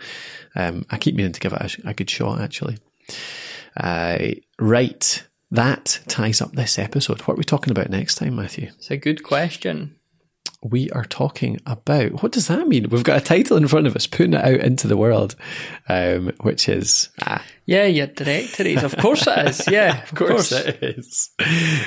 um, 0.54 0.86
I 0.90 0.98
keep 0.98 1.16
meaning 1.16 1.32
to 1.32 1.40
give 1.40 1.52
it 1.52 1.78
a, 1.84 1.88
a 1.88 1.94
good 1.94 2.08
shot 2.08 2.40
actually. 2.40 2.78
Uh, 3.76 4.18
right. 4.60 5.26
That 5.50 6.00
ties 6.06 6.40
up 6.40 6.52
this 6.52 6.78
episode. 6.78 7.20
What 7.22 7.34
are 7.34 7.38
we 7.38 7.44
talking 7.44 7.72
about 7.72 7.90
next 7.90 8.14
time, 8.14 8.36
Matthew? 8.36 8.70
It's 8.76 8.90
a 8.92 8.96
good 8.96 9.24
question 9.24 9.96
we 10.64 10.90
are 10.90 11.04
talking 11.04 11.60
about. 11.66 12.22
What 12.22 12.32
does 12.32 12.48
that 12.48 12.66
mean? 12.66 12.88
We've 12.88 13.04
got 13.04 13.20
a 13.20 13.24
title 13.24 13.56
in 13.56 13.68
front 13.68 13.86
of 13.86 13.94
us, 13.94 14.06
putting 14.06 14.32
it 14.32 14.44
out 14.44 14.60
into 14.60 14.88
the 14.88 14.96
world, 14.96 15.36
um, 15.88 16.32
which 16.40 16.68
is 16.68 17.10
ah, 17.22 17.44
yeah, 17.66 17.84
your 17.84 18.06
directories. 18.06 18.82
Of 18.82 18.96
course 18.96 19.26
it 19.26 19.48
is. 19.48 19.68
Yeah, 19.68 20.02
of, 20.10 20.14
course. 20.14 20.50
course. 20.50 20.52
it 20.52 20.82
is. 20.82 21.30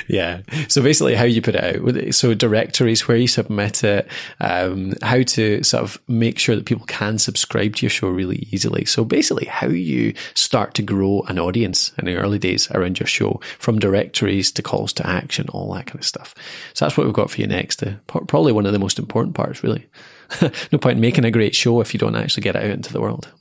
Yeah. 0.08 0.42
So 0.70 0.82
basically, 0.82 1.16
how 1.16 1.24
you 1.24 1.42
put 1.42 1.56
it 1.56 1.64
out. 1.64 2.14
So 2.16 2.34
directories, 2.34 3.08
where 3.08 3.18
you 3.18 3.28
submit 3.28 3.84
it, 3.84 4.08
um, 4.40 4.94
how 5.02 5.24
to 5.24 5.64
sort 5.64 5.84
of 5.84 6.00
make 6.08 6.40
sure 6.40 6.56
that 6.56 6.66
people 6.66 6.86
can 6.86 7.20
subscribe 7.20 7.76
to 7.76 7.86
your 7.86 7.92
show 7.92 8.10
really 8.10 8.48
easily. 8.52 8.86
So 8.86 9.04
basically, 9.04 9.46
how 9.46 9.68
you 9.68 10.14
start 10.36 10.74
to 10.76 10.84
grow 10.84 11.24
an 11.28 11.40
audience 11.40 11.92
in 11.98 12.06
the 12.06 12.16
early 12.16 12.40
days 12.40 12.70
around 12.72 13.00
your 13.00 13.08
show, 13.08 13.40
from 13.60 13.80
directories 13.80 14.52
to 14.54 14.62
calls 14.62 14.94
to 14.94 15.08
action, 15.08 15.48
all 15.50 15.74
that 15.74 15.88
kind 15.88 16.00
of 16.00 16.06
stuff. 16.06 16.36
So 16.74 16.86
that's 16.86 16.98
what 16.98 17.06
we've 17.06 17.14
got 17.14 17.32
for 17.32 17.42
you 17.42 17.48
next. 17.48 17.82
Uh, 17.82 17.94
probably 18.06 18.52
one 18.52 18.67
of 18.68 18.74
the 18.74 18.80
most 18.80 19.00
important 19.00 19.36
parts, 19.36 19.64
really. 19.64 19.88
no 20.42 20.78
point 20.80 20.96
in 20.96 21.02
making 21.02 21.26
a 21.26 21.32
great 21.32 21.56
show 21.56 21.82
if 21.82 21.94
you 21.94 22.00
don't 22.00 22.16
actually 22.16 22.42
get 22.42 22.56
it 22.56 22.64
out 22.64 22.72
into 22.72 22.94
the 22.94 23.02
world. 23.02 23.32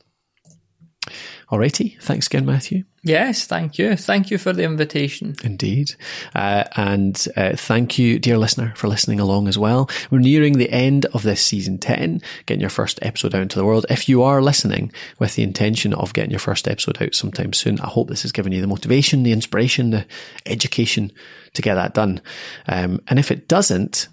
Alrighty. 1.50 2.00
Thanks 2.02 2.26
again, 2.26 2.44
Matthew. 2.44 2.82
Yes, 3.04 3.46
thank 3.46 3.78
you. 3.78 3.94
Thank 3.94 4.32
you 4.32 4.38
for 4.38 4.52
the 4.52 4.64
invitation. 4.64 5.36
Indeed. 5.44 5.94
Uh, 6.34 6.64
and 6.74 7.24
uh, 7.36 7.54
thank 7.54 8.00
you, 8.00 8.18
dear 8.18 8.36
listener, 8.36 8.72
for 8.74 8.88
listening 8.88 9.20
along 9.20 9.46
as 9.46 9.56
well. 9.56 9.88
We're 10.10 10.18
nearing 10.18 10.54
the 10.54 10.70
end 10.70 11.06
of 11.06 11.22
this 11.22 11.40
season 11.40 11.78
10, 11.78 12.20
getting 12.46 12.60
your 12.60 12.70
first 12.70 12.98
episode 13.02 13.32
out 13.32 13.42
into 13.42 13.60
the 13.60 13.64
world. 13.64 13.86
If 13.88 14.08
you 14.08 14.24
are 14.24 14.42
listening 14.42 14.90
with 15.20 15.36
the 15.36 15.44
intention 15.44 15.92
of 15.94 16.12
getting 16.14 16.32
your 16.32 16.40
first 16.40 16.66
episode 16.66 17.00
out 17.00 17.14
sometime 17.14 17.52
soon, 17.52 17.78
I 17.78 17.86
hope 17.86 18.08
this 18.08 18.22
has 18.22 18.32
given 18.32 18.50
you 18.50 18.60
the 18.60 18.66
motivation, 18.66 19.22
the 19.22 19.30
inspiration, 19.30 19.90
the 19.90 20.04
education 20.46 21.12
to 21.54 21.62
get 21.62 21.76
that 21.76 21.94
done. 21.94 22.20
Um, 22.66 23.00
and 23.06 23.20
if 23.20 23.30
it 23.30 23.46
doesn't, 23.46 24.08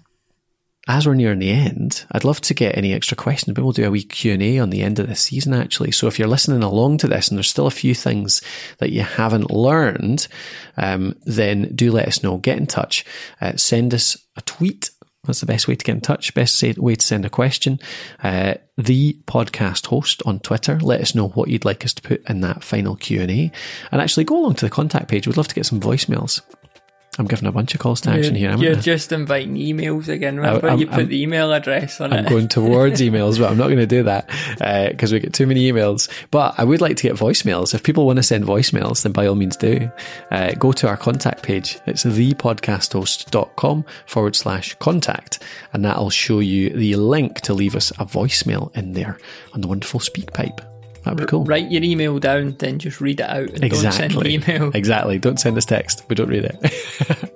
as 0.86 1.06
we're 1.06 1.14
nearing 1.14 1.38
the 1.38 1.50
end, 1.50 2.04
I'd 2.12 2.24
love 2.24 2.40
to 2.42 2.54
get 2.54 2.76
any 2.76 2.92
extra 2.92 3.16
questions. 3.16 3.54
but 3.54 3.62
we'll 3.62 3.72
do 3.72 3.86
a 3.86 3.90
wee 3.90 4.02
Q&A 4.02 4.58
on 4.58 4.70
the 4.70 4.82
end 4.82 4.98
of 4.98 5.08
this 5.08 5.22
season, 5.22 5.54
actually. 5.54 5.92
So 5.92 6.06
if 6.08 6.18
you're 6.18 6.28
listening 6.28 6.62
along 6.62 6.98
to 6.98 7.08
this 7.08 7.28
and 7.28 7.38
there's 7.38 7.48
still 7.48 7.66
a 7.66 7.70
few 7.70 7.94
things 7.94 8.42
that 8.78 8.90
you 8.90 9.00
haven't 9.00 9.50
learned, 9.50 10.28
um, 10.76 11.16
then 11.24 11.74
do 11.74 11.90
let 11.90 12.06
us 12.06 12.22
know. 12.22 12.36
Get 12.36 12.58
in 12.58 12.66
touch. 12.66 13.04
Uh, 13.40 13.56
send 13.56 13.94
us 13.94 14.18
a 14.36 14.42
tweet. 14.42 14.90
That's 15.24 15.40
the 15.40 15.46
best 15.46 15.68
way 15.68 15.74
to 15.74 15.84
get 15.84 15.94
in 15.94 16.00
touch. 16.02 16.34
Best 16.34 16.62
way 16.62 16.94
to 16.94 17.06
send 17.06 17.24
a 17.24 17.30
question. 17.30 17.80
Uh, 18.22 18.54
the 18.76 19.18
podcast 19.26 19.86
host 19.86 20.22
on 20.26 20.40
Twitter. 20.40 20.78
Let 20.80 21.00
us 21.00 21.14
know 21.14 21.28
what 21.28 21.48
you'd 21.48 21.64
like 21.64 21.86
us 21.86 21.94
to 21.94 22.02
put 22.02 22.28
in 22.28 22.42
that 22.42 22.62
final 22.62 22.94
Q&A. 22.94 23.50
And 23.90 24.00
actually 24.02 24.24
go 24.24 24.38
along 24.38 24.56
to 24.56 24.66
the 24.66 24.70
contact 24.70 25.08
page. 25.08 25.26
We'd 25.26 25.38
love 25.38 25.48
to 25.48 25.54
get 25.54 25.64
some 25.64 25.80
voicemails. 25.80 26.42
I'm 27.18 27.26
giving 27.26 27.46
a 27.46 27.52
bunch 27.52 27.74
of 27.74 27.80
calls 27.80 28.00
to 28.02 28.10
action 28.10 28.34
you're, 28.34 28.56
here. 28.56 28.72
You're 28.72 28.80
just 28.80 29.12
inviting 29.12 29.54
emails 29.54 30.08
again. 30.08 30.36
Remember, 30.36 30.68
I'm, 30.68 30.78
you 30.78 30.86
put 30.86 31.00
I'm, 31.00 31.08
the 31.08 31.22
email 31.22 31.52
address 31.52 32.00
on 32.00 32.12
I'm 32.12 32.20
it. 32.20 32.26
I'm 32.26 32.32
going 32.32 32.48
towards 32.48 33.00
emails, 33.00 33.38
but 33.38 33.50
I'm 33.50 33.56
not 33.56 33.66
going 33.66 33.78
to 33.78 33.86
do 33.86 34.02
that 34.04 34.26
because 34.90 35.12
uh, 35.12 35.14
we 35.14 35.20
get 35.20 35.32
too 35.32 35.46
many 35.46 35.70
emails. 35.70 36.10
But 36.30 36.54
I 36.58 36.64
would 36.64 36.80
like 36.80 36.96
to 36.96 37.02
get 37.04 37.16
voicemails. 37.16 37.74
If 37.74 37.82
people 37.82 38.06
want 38.06 38.16
to 38.16 38.22
send 38.22 38.44
voicemails, 38.44 39.02
then 39.02 39.12
by 39.12 39.26
all 39.26 39.36
means 39.36 39.56
do. 39.56 39.90
Uh, 40.30 40.52
go 40.52 40.72
to 40.72 40.88
our 40.88 40.96
contact 40.96 41.42
page. 41.42 41.78
It's 41.86 42.04
thepodcasthost.com 42.04 43.84
forward 44.06 44.36
slash 44.36 44.74
contact, 44.74 45.42
and 45.72 45.84
that'll 45.84 46.10
show 46.10 46.40
you 46.40 46.70
the 46.70 46.96
link 46.96 47.40
to 47.42 47.54
leave 47.54 47.76
us 47.76 47.90
a 47.92 48.04
voicemail 48.04 48.74
in 48.76 48.92
there 48.92 49.18
on 49.52 49.60
the 49.60 49.68
wonderful 49.68 50.00
SpeakPipe. 50.00 50.73
That'd 51.04 51.18
be 51.18 51.26
cool. 51.26 51.44
Write 51.44 51.70
your 51.70 51.82
email 51.82 52.18
down, 52.18 52.56
then 52.58 52.78
just 52.78 53.00
read 53.00 53.20
it 53.20 53.28
out. 53.28 53.50
exactly. 53.62 53.68
Don't 53.68 53.92
send 53.92 54.12
the 54.14 54.28
email. 54.28 54.70
Exactly. 54.74 55.18
Don't 55.18 55.38
send 55.38 55.56
us 55.56 55.64
text. 55.64 56.04
We 56.08 56.14
don't 56.14 56.28
read 56.28 56.44
it. 56.44 57.34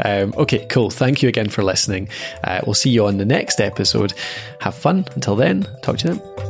um, 0.04 0.32
okay, 0.36 0.64
cool. 0.66 0.90
Thank 0.90 1.22
you 1.22 1.28
again 1.28 1.48
for 1.48 1.62
listening. 1.62 2.08
Uh, 2.44 2.60
we'll 2.64 2.74
see 2.74 2.90
you 2.90 3.06
on 3.06 3.18
the 3.18 3.24
next 3.24 3.60
episode. 3.60 4.12
Have 4.60 4.74
fun. 4.74 5.06
Until 5.14 5.36
then, 5.36 5.66
talk 5.82 5.98
to 5.98 6.08
you 6.08 6.14
then. 6.14 6.49